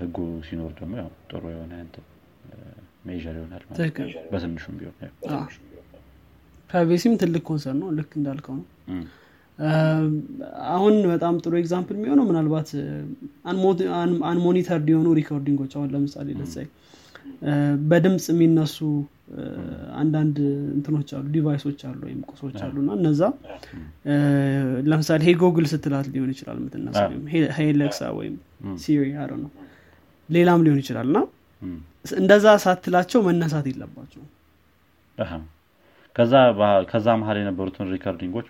[0.00, 0.16] ህጉ
[0.48, 0.94] ሲኖር ደግሞ
[1.30, 1.72] ጥሩ የሆነ
[3.04, 3.62] ሜር ይሆናል
[4.32, 4.94] በትንሹም ቢሆን
[6.70, 8.66] privacy ም ትልቅ concern ነው ልክ እንዳልከው ነው።
[10.72, 12.68] አሁን በጣም ጥሩ example የሚሆነው ምናልባት
[14.28, 16.66] unmonitored የሆኑ recording ኦች አሁን ለምሳሌ ለሳይ
[17.90, 18.76] በድምፅ የሚነሱ
[20.00, 20.36] አንዳንድ
[20.76, 23.22] እንትኖች አሉ device ኦች አሉ ወይም ቁሶች አሉ እና እነዛ
[24.88, 26.58] ለምሳሌ hey ጎግል ስትላት ሊሆን ይችላል
[27.58, 28.36] hey አሌክሳ ወይም
[28.84, 29.50] ሲሪ አረ ነው
[30.28, 31.18] ሌላም ሊሆን ይችላል እና
[32.18, 34.24] እንደዛ ሳትላቸው መነሳት የለባቸው
[36.90, 38.46] ከዛ መሀል የነበሩትን recording ኦች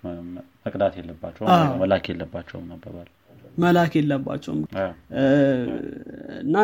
[0.64, 1.44] መቅዳት የለባቸው
[1.80, 3.08] መላክ የለባቸውም መባባል
[3.62, 4.60] መላክ የለባቸውም።
[6.42, 6.56] እና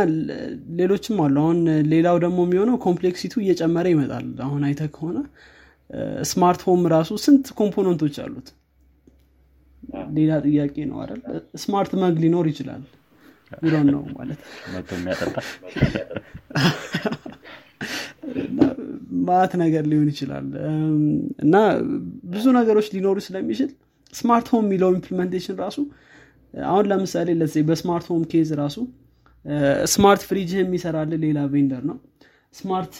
[0.78, 1.58] ሌሎችም አሉ። አሁን
[1.92, 5.18] ሌላው ደግሞ የሚሆነው complexity ው እየጨመረ ይመጣል። አሁን አይተ ከሆነ
[6.30, 8.46] smart home ራሱ ስንት component ኦች አሉት?
[10.16, 11.20] ሌላ ጥያቄ ነው አይደል?
[11.62, 12.84] smart mug ሊኖር ይችላል።
[13.88, 14.38] ነው ማለት
[19.26, 20.46] ማት ነገር ሊሆን ይችላል።
[21.44, 21.54] እና
[22.32, 23.70] ብዙ ነገሮች ሊኖሩ ስለሚችል
[24.12, 25.78] smart home የሚለው implementation ራሱ
[26.54, 28.76] አሁን ለምሳሌ ለዚ በ smart home case ራሱ
[29.92, 31.96] smart ፍሪጅህ የሚሰራል ሌላ vendor ነው።
[32.54, 32.94] smart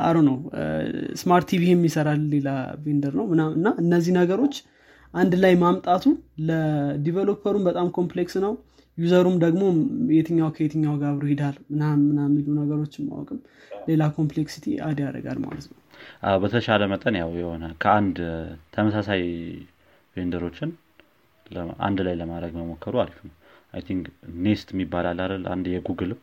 [0.00, 0.36] አሩ ነው
[1.20, 2.48] smart TV የሚሰራል ሌላ
[2.84, 3.26] vendor ነው
[3.56, 4.56] እና እነዚህ ነገሮች
[5.14, 6.04] አንድ ላይ ማምጣቱ
[6.48, 8.52] ለ developer ኡም በጣም complex ነው
[8.98, 9.62] user ኡም ደግሞ
[10.16, 13.38] የትኛው ከየትኛው ጋር አብሮ ሄዳል ምናምን የሚሉ ነገሮችን ማወቅም
[13.88, 15.78] ሌላ complexity add ያደርጋል ማለት ነው።
[16.42, 18.18] በተሻለ መጠን ያው የሆነ ከአንድ
[18.74, 19.22] ተመሳሳይ
[20.16, 20.70] vendor ኦችን
[21.86, 23.34] አንድ ላይ ለማድረግ መሞከሩ አሪፍ ነው።
[23.74, 24.04] I think
[24.44, 25.20] ኔስት የሚባል አለ
[25.54, 26.20] አንድ የጉግልም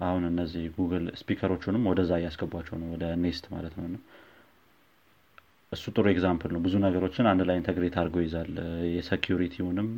[0.00, 3.86] አሁን እነዚህ ጉግል speaker ኦቹንም ወደዛ እያስገቧቸው ነው ወደ ኔስት ማለት ነው።
[5.72, 8.52] እሱ ጥሩ example ነው። ብዙ ነገሮችን አንድ ላይ integrate አድርጎ ይዛል
[8.94, 9.88] የሴኪሪቲውንም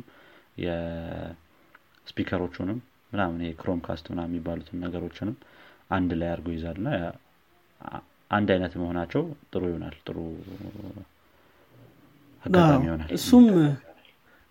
[2.07, 2.79] የስፒከሮቹንም
[3.11, 5.35] ምናምን Chromecast ምና የሚባሉትን ነገሮችንም
[5.91, 6.89] አንድ ላይ አድርጎ ይዛል እና
[8.31, 10.17] አንድ አይነት መሆናቸው ጥሩ ይሆናል ጥሩ
[12.45, 13.45] አጋጣሚ ይሆናል። እሱም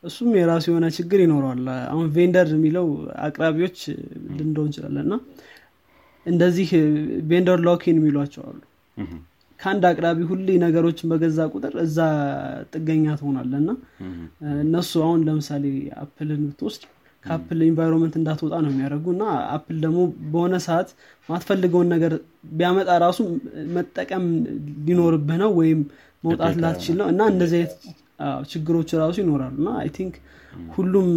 [0.05, 2.86] እሱም የራሱ የሆነ ችግር ይኖረዋል። አሁን vendor የሚለው
[3.26, 3.78] አቅራቢዎች
[4.38, 5.14] ልንለው እንችላለን እና
[6.26, 6.70] እንደዚህ
[7.30, 8.61] vendor lock-in የሚሏቸው አሉ።
[9.61, 11.98] ከአንድ አቅራቢ ሁሌ ነገሮችን በገዛ ቁጥር እዛ
[12.72, 13.70] ጥገኛ ትሆናለህ እና
[14.62, 15.64] እነሱ አሁን ለምሳሌ
[16.03, 16.84] አፕልን ብትወስድ
[17.24, 19.98] ከአፕል environment እንዳትወጣ ነው የሚያደርጉ እና አፕል ደግሞ
[20.32, 20.88] በሆነ ሰዓት
[21.28, 22.12] ማትፈልገውን ነገር
[22.52, 23.18] ቢያመጣ ራሱ
[23.76, 24.24] መጠቀም
[24.86, 25.80] ሊኖርብህ ነው ወይም
[26.24, 27.74] መውጣት ላትችል ነው እና እንደዚህ አይነት
[28.50, 30.16] ችግሮች ራሱ ይኖራሉ እና I think
[30.74, 31.08] ሁሉም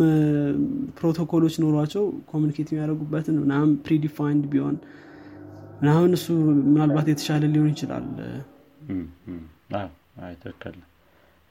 [1.00, 4.76] ፕሮቶኮሎች ኖሯቸው communicate የሚያደርጉበትን ምናምን predefined ቢሆን
[5.82, 6.28] ምናምን እሱ
[6.70, 8.06] ምናልባት የተሻለ ሊሆን ይችላል።
[10.44, 10.76] ትክክል።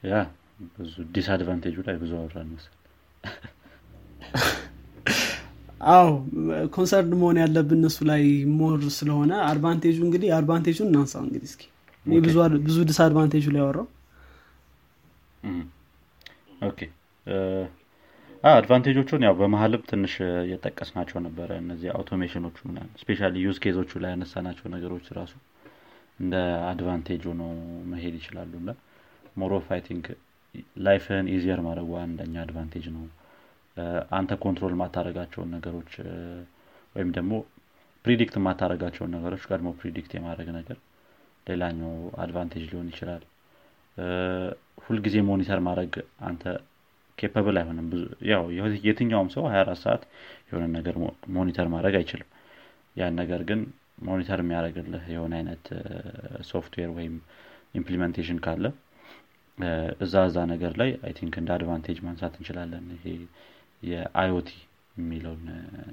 [0.03, 0.15] ያ
[0.77, 2.73] ብዙ disadvantage ኡ ላይ ብዙ አወራን መሰል
[5.93, 6.07] አዎ
[6.75, 8.23] concerned መሆን ያለብን እነሱ ላይ
[8.55, 11.63] more ስለሆነ advantage ኡ እንግዲህ advantage ኡን እናንሳው እንግዲህ እስኪ።
[12.65, 13.87] ብዙ disadvantage ኡ ላይ ያወራው።
[16.67, 16.79] Okay።
[18.43, 20.13] advantage ኦቹን ያው በመሀልም ትንሽ
[20.51, 22.57] የጠቀስናቸው ነበረ። እነዚህ automation ኦቹ
[23.01, 25.33] especially use case ኦቹ ላይ ያነሳናቸው ነገሮች ራሱ
[26.19, 26.35] እንደ
[26.69, 27.41] advantage ሆኖ
[27.91, 28.69] መሄድ ይችላሉ። እና
[29.37, 30.05] more of I think
[30.85, 33.03] life ህን easier ማድረጉ አንደኛ advantage ነው
[34.17, 35.91] አንተ control ማታረጋቸውን ነገሮች
[36.95, 37.33] ወይም ደግሞ
[38.05, 40.77] predict የማታረጋቸውን ነገሮች ቀድሞ predict የማድረግ ነገር
[41.47, 43.23] ሌላኛው advantage ሊሆን ይችላል።
[44.85, 45.93] ሁልጊዜ monitor ማድረግ
[46.27, 46.43] አንተ
[47.17, 47.87] capable አይሆንም።
[48.31, 48.43] ያው
[48.87, 50.03] የትኛውም ሰው 24 ሰዓት
[50.49, 50.95] የሆነ ነገር
[51.35, 52.29] monitor ማድረግ አይችልም።
[52.95, 53.61] ያን ነገር ግን
[54.07, 55.65] monitor የሚያደርግልህ የሆነ አይነት
[56.49, 57.15] ሶፍትዌር ወይም
[57.79, 58.65] implementation ካለ
[60.05, 63.05] እዛ እዛ ነገር ላይ I think እንደ advantage ማንሳት እንችላለን። ይሄ
[63.85, 64.49] የ IoT
[64.95, 65.43] የሚለውን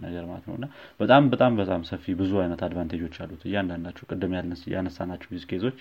[0.05, 0.67] ነገር ማለት ነው። እና
[1.01, 4.35] በጣም በጣም በጣም ሰፊ ብዙ አይነት advantage ኦች አሉት። እያንዳንዳቸው ቅድም
[4.75, 5.79] ያነሳናቸው use case ኦች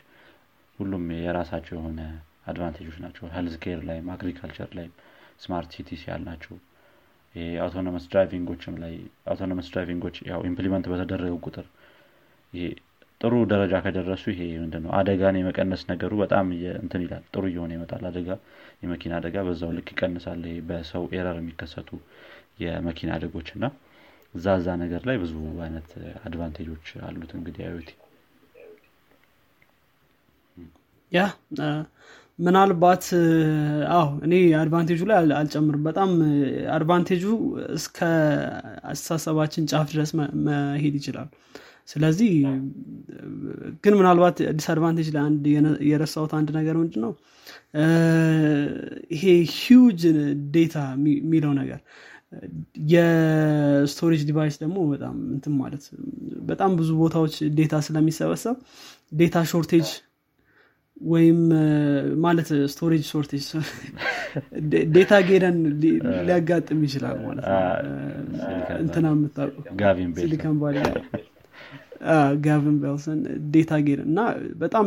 [0.80, 2.02] ሁሉም የራሳቸው የሆነ
[2.48, 4.94] advantage ኦች ናቸው። healthcare ላይም agriculture ላይም
[5.44, 6.56] smart cities ያልናቸው
[7.64, 8.94] autonomous driving ኦችም ላይ
[9.28, 11.68] autonomous driving ኦች ያው implement በተደረገው ቁጥር
[13.22, 14.92] ጥሩ ደረጃ ከደረሱ ይሄ ምንድነው?
[15.00, 16.46] አደጋን የመቀነስ ነገሩ በጣም
[16.80, 18.30] እንትን ይላል ጥሩ እየሆነ ይመጣል። አደጋ
[18.84, 21.90] የመኪና አደጋ በዛው ልክ ይቀንሳል። ይሄ በሰው error የሚከሰቱ
[22.64, 23.66] የመኪና አደጎች እና
[24.34, 25.34] እዛ እዛ ነገር ላይ ብዙ
[25.66, 25.90] አይነት
[26.28, 27.90] advantage ኦች አሉት እንግዲህ IoT
[31.12, 31.22] ያ
[32.40, 33.06] ምናልባት
[33.96, 36.12] አዎ እኔ advantage ኡ ላይ አልጨምርም። በጣም
[36.76, 37.24] advantage ኡ
[37.76, 37.98] እስከ
[38.92, 40.12] አስተሳሰባችን ጫፍ ድረስ
[40.48, 41.28] መሄድ ይችላል
[41.92, 42.32] ስለዚህ
[43.84, 45.44] ግን ምናልባት disadvantage ላይ አንድ
[45.90, 47.12] የረሳሁት አንድ ነገር ምንድ ነው
[49.16, 49.24] ይሄ
[49.56, 50.02] huge
[50.56, 50.78] data
[51.20, 51.80] የሚለው ነገር
[52.92, 55.84] የ storage device ደግሞ በጣም እንትን ማለት
[56.50, 58.56] በጣም ብዙ ቦታዎች data ስለሚሰበሰብ
[59.14, 59.90] data shortage
[61.08, 61.40] ወይም
[62.24, 63.46] ማለት storage shortage
[64.96, 65.58] data ጌደን
[66.28, 67.60] ሊያጋጥም ይችላል ማለት ነው።
[68.80, 69.56] እንትና የምታውቁ
[70.20, 70.58] ሲሊከን
[72.46, 73.20] ጋቪን ቤልሰን
[73.54, 74.20] ዴታ ጌድ እና
[74.62, 74.86] በጣም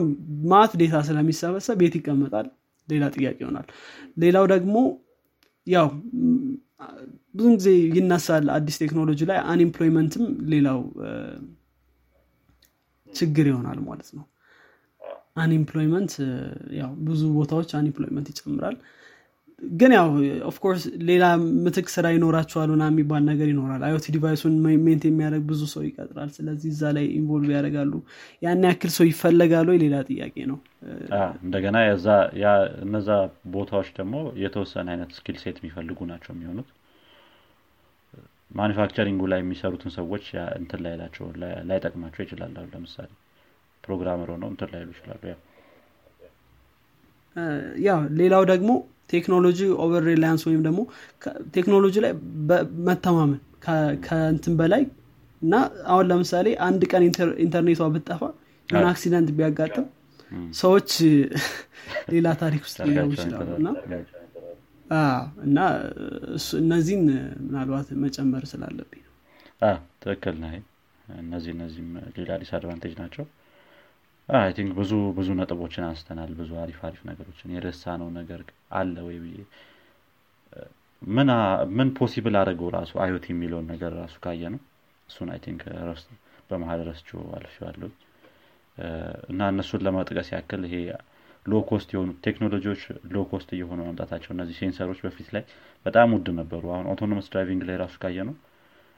[0.53, 2.47] ማት ዴታ ስለሚሰበሰብ ቤት ይቀመጣል?
[2.89, 3.67] ሌላ ጥያቄ ይሆናል።
[4.23, 4.77] ሌላው ደግሞ
[5.67, 5.87] ያው
[7.35, 10.81] ብዙ ጊዜ ይነሳል አዲስ ቴክኖሎጂ ላይ አንኤምፕሎይመንትም ሌላው
[13.11, 14.25] ችግር ይሆናል ማለት ነው።
[15.37, 16.13] አንኤምፕሎይመንት
[16.79, 18.77] ያው ብዙ ቦታዎች አንኤምፕሎይመንት ይጨምራል
[19.75, 20.09] ግን ያው
[20.49, 21.25] of course ሌላ
[21.65, 24.55] ምትክ ስራ ይኖራቸዋል ና የሚባል ነገር ይኖራል። IoT device ኡን
[24.85, 27.93] maintain የሚያደርግ ብዙ ሰው ይቀጥራል። ስለዚህ እዛ ላይ involve ያደርጋሉ።
[28.43, 30.59] ያን ያክል ሰው ይፈለጋሉ ሌላ ጥያቄ ነው።
[31.45, 31.77] እንደገና
[32.85, 33.09] እነዛ
[33.55, 36.71] ቦታዎች ደግሞ የተወሰነ አይነት skill set የሚፈልጉ ናቸው የሚሆኑት።
[38.55, 40.27] manufacturing ኡ ላይ የሚሰሩትን ሰዎች
[40.59, 41.27] እንትን ላይ ላቸው
[41.69, 43.11] ላይጠቅማቸው ይችላል። ለምሳሌ
[43.85, 45.23] programmer ሆነው እንትን ላይሉ ይችላሉ።
[47.85, 48.71] ያው ሌላው ደግሞ
[49.11, 50.81] ቴክኖሎጂ over reliance ወይም ደግሞ
[51.57, 52.13] ቴክኖሎጂ ላይ
[52.89, 53.41] መተማመን
[54.07, 54.83] ከእንትን በላይ
[55.43, 55.55] እና
[55.93, 57.03] አሁን ለምሳሌ አንድ ቀን
[57.45, 58.23] ኢንተርኔቷ ብትጠፋ
[58.69, 59.87] የሆነ accident ቢያጋጥም
[60.59, 60.91] ሰዎች
[62.15, 63.69] ሌላ ታሪክ ውስጥ ሊገቡ ይችላሉ እና
[65.45, 65.59] እና
[66.61, 67.05] እነዚህን
[67.45, 69.13] ምናልባት መጨመር ስላለብኝ ነው።
[70.03, 70.49] ትክክል ነ
[71.21, 73.25] እነዚህ እነዚህም ሌላ disadvantage ናቸው።
[74.29, 78.41] I think ብዙ ብዙ ነጥቦችን አንስተናል። ብዙ አሪፍ አሪፍ ነገሮችን የረሳነው ነገር
[78.75, 79.37] አለ ወይ ብዬ?
[81.73, 84.61] ምን possible አድርገው ራሱ IoT የሚለውን ነገር ራሱ ካየነው
[85.09, 85.63] እሱን I think
[86.49, 87.91] በመሀል ረስቼው አልፌዋለሁ።
[89.31, 90.77] እና እነሱን ለመጥቀስ ያክል ይሄ
[91.47, 95.43] low cost የሆኑ ቴክኖሎጂዎች low cost እየሆኑ መምጣታቸው እነዚህ sensor ኦች በፊት ላይ
[95.87, 98.37] በጣም ውድ ነበሩ። አሁን autonomous driving ላይ ራሱ ካየነው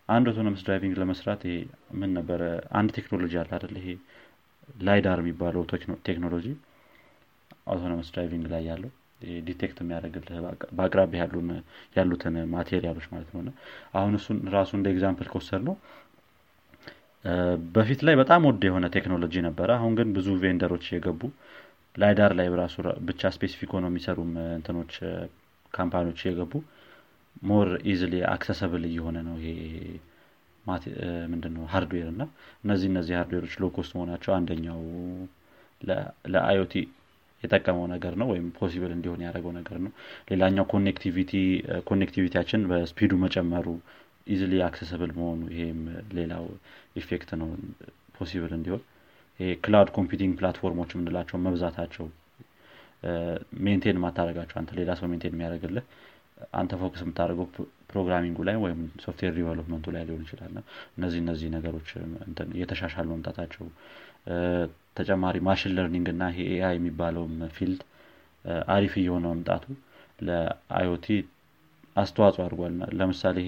[0.09, 1.55] አንድ autonomous driving ለመስራት ይሄ
[2.01, 2.41] ምን ነበረ?
[2.79, 3.89] አንድ ቴክኖሎጂ አለ አደለ ይሄ
[4.87, 5.63] LiDAR የሚባለው
[6.09, 6.47] ቴክኖሎጂ
[7.67, 8.93] autonomous driving ላይ ያለው
[9.47, 10.39] detect የሚያደርግልህ
[10.79, 11.13] በአቅራቢ
[11.97, 13.55] ያሉትን material ኦች ማለት ነው።
[13.95, 15.77] አሁን እሱን ራሱ እንደ example ከወሰድነው
[17.77, 21.21] በፊት ላይ በጣም ውድ የሆነ ቴክኖሎጂ ነበረ። አሁን ግን ብዙ vendor ኦች የገቡ
[21.97, 22.77] LiDAR ላይ ራሱ
[23.09, 24.93] ብቻ specific ሆነው የሚሰሩም እንትኖች
[25.75, 26.53] company ዎች የገቡ
[27.43, 29.49] more easily accessible እየሆነ ነው ይሄ
[31.33, 32.23] ምንድነው hardware እና
[32.65, 34.81] እነዚህ እነዚህ hardware ኦች low cost መሆናቸው አንደኛው
[36.33, 36.75] ለ IoT
[37.47, 39.93] የጠቀመው ነገር ነው ወይም possible እንዲሆን ያደረገው ነገር ነው።
[40.31, 41.33] ሌላኛው connectivity
[41.91, 43.67] connectivity ያችን በ speed ኡ መጨመሩ
[44.27, 45.81] easily accessible መሆኑ ይሄም
[46.17, 46.45] ሌላው
[47.01, 47.51] effect ነው
[48.17, 48.83] possible እንዲሆን።
[49.41, 52.07] ይሄ cloud computing platform ኦች የምንላቸው መብዛታቸው
[53.65, 55.85] maintain ማታደርጋቸው አንተ ሌላ ሰው maintain የሚያደርግልህ
[56.59, 57.47] አንተ focus የምታደርገው
[57.91, 60.55] programming ኡ ላይ ወይም software development ኡ ላይ ሊሆን ይችላል።
[60.97, 61.91] እነዚህ እነዚህ ነገሮች
[62.57, 63.67] እየተሻሻሉ መምጣታቸው
[64.97, 67.81] ተጨማሪ machine learning እና ይሄ AI የሚባለውም field
[68.75, 69.65] አሪፍ እየሆነ መምጣቱ
[70.27, 71.07] ለ IoT
[71.97, 73.39] አስተዋጽኦ አድርጓል። ለምሳሌ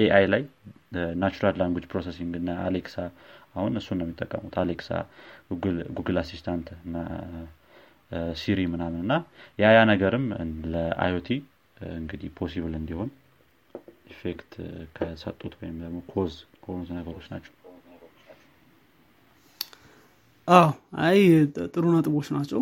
[0.00, 0.42] AI ላይ
[1.20, 2.96] natural language processing እና Alexa
[3.54, 4.90] አሁን እሱን ነው የሚጠቀሙት። Alexa
[5.96, 6.68] Google Assistant
[8.40, 9.12] Siri ምናምን እና
[9.58, 10.26] ያ ያ ነገርም
[10.72, 11.28] ለ IoT
[11.94, 13.10] እንግዲህ possible እንዲሆን
[14.14, 14.52] effect
[14.96, 17.52] ከሰጡት ወይም ደግሞ cause ከሆኑት ነገሮች ናቸው
[20.48, 20.68] አዎ
[21.04, 21.18] አይ
[21.74, 22.60] ጥሩ ነጥቦች ናቸው።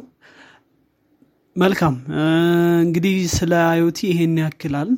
[1.57, 1.95] መልካም።
[2.85, 4.91] እንግዲህ ስለ IoT ይሄን ያክላል።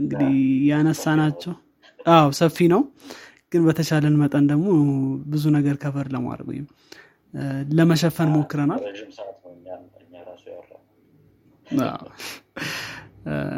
[0.00, 0.32] እንግዲህ
[0.70, 1.54] ያነሳናቸው
[2.12, 2.82] አዎ ሰፊ ነው።
[3.52, 4.66] ግን በተቻለን መጠን ደግሞ
[5.30, 6.66] ብዙ ነገር ከቨር ለማድረግ ወይም
[7.70, 8.82] ለመሸፈን ሞክረናል።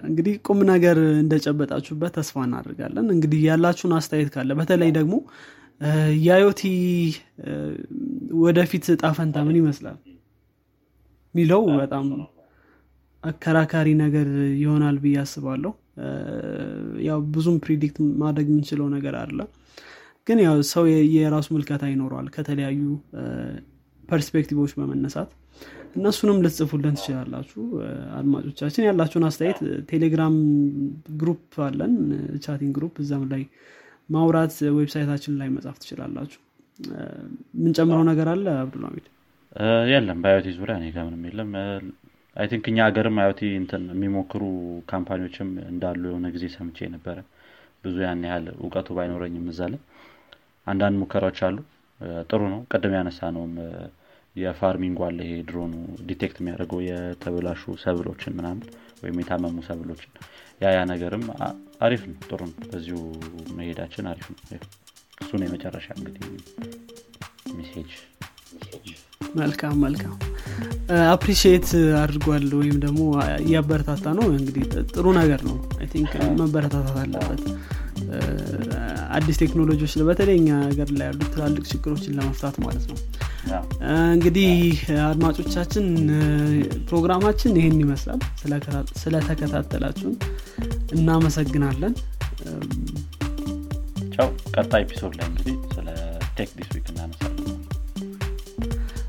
[0.09, 5.15] እንግዲህ ቁም ነገር እንደጨበጣችሁበት ተስፋ እናደርጋለን። እንግዲህ ያላችሁን አስተያየት ካለ በተለይ ደግሞ
[6.25, 6.63] የአዮቲ
[8.33, 9.97] ወደፊት ጣፈንታ ምን ይመስላል?
[11.35, 12.07] ሚለው በጣም
[13.25, 14.29] አከራካሪ ነገር
[14.63, 15.73] ይሆናል ብዬ አስባለሁ።
[17.09, 19.39] ያው ብዙም predict ማድረግ የምንችለው ነገር አለ።
[20.27, 20.85] ግን ያው ሰው
[21.17, 22.81] የራሱ ምልከታ ይኖረዋል ከተለያዩ
[24.05, 25.31] perspective ኦች በመነሳት።
[25.97, 27.63] እነሱንም ልትጽፉልን ትችላላችሁ።
[28.19, 29.59] አድማጮቻችን ያላችሁን አስተያየት
[29.91, 30.37] Telegram
[31.21, 31.95] group አለን
[32.45, 33.43] chatting group እዛም ላይ
[34.09, 36.41] ማውራት website ኣችን ላይ መጻፍ ትችላላችሁ
[36.79, 38.47] የምንጨምረው ነገር አለ?
[38.61, 39.07] አብዱልሚድ
[39.91, 41.51] የለም። በ IoT ዙሪያ እኔ ከምንም የለም።
[42.37, 43.41] I think እኛ ሀገርም IoT
[43.91, 44.43] የሚሞክሩ
[44.93, 47.19] company ዎችም እንዳሉ የሆነ ጊዜ ሰምቼ ነበረ።
[47.85, 49.61] ብዙ ያን ያህል እውቀቱ ባይኖረኝም እዛ
[50.67, 51.59] አንዳንድ ሙከራዎች አሉ።
[52.31, 53.55] ጥሩ ነው። ቅድም ያነሳነውም
[54.37, 55.73] የ farming አለ። ይሄ drone
[56.09, 58.63] ኡ detect የሚያደርገው የተበላሹ ሰብሎችን ምናምን
[59.03, 60.13] ወይም የታመሙ ሰብሎችን
[60.61, 61.25] ያ ያ ነገርም
[61.81, 62.99] አሪፍ ነው። ጥሩ ነው። በዚሁ
[63.59, 64.41] መሄዳችን አሪፍ ነው
[65.23, 66.23] እሱ ነው የመጨረሻ እንግዲህ
[67.59, 67.91] message
[69.37, 70.15] መልካም መልካም።
[71.13, 71.69] appreciate
[72.01, 73.03] አድርጓል ወይም ደግሞ
[73.43, 75.57] እያበረታታ ነው። እንግዲህ ጥሩ ነገር ነው።
[75.93, 77.43] think መበረታታት አለበት።
[79.17, 82.99] አዲስ ቴክኖሎጂዎች በተለይ እኛ ሀገር ላይ ያሉ ትላልቅ ችግሮችን ለመፍታት ማለት ነው።
[84.13, 84.51] እንግዲህ
[85.07, 85.87] አድማጮቻችን
[86.89, 88.21] ፕሮግራማችን ይህን ይመስላል።
[89.03, 90.17] ስለተከታተላችሁን
[90.97, 91.95] እናመሰግናለን
[94.23, 95.87] ቻው ቀጣይ episode ላይ እንግዲህ ስለ
[96.37, 97.49] tech this week እናነሳለን።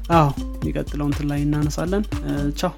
[0.09, 2.03] አዎ የሚቀጥለው ላይ እናነሳለን።
[2.61, 2.72] ቻው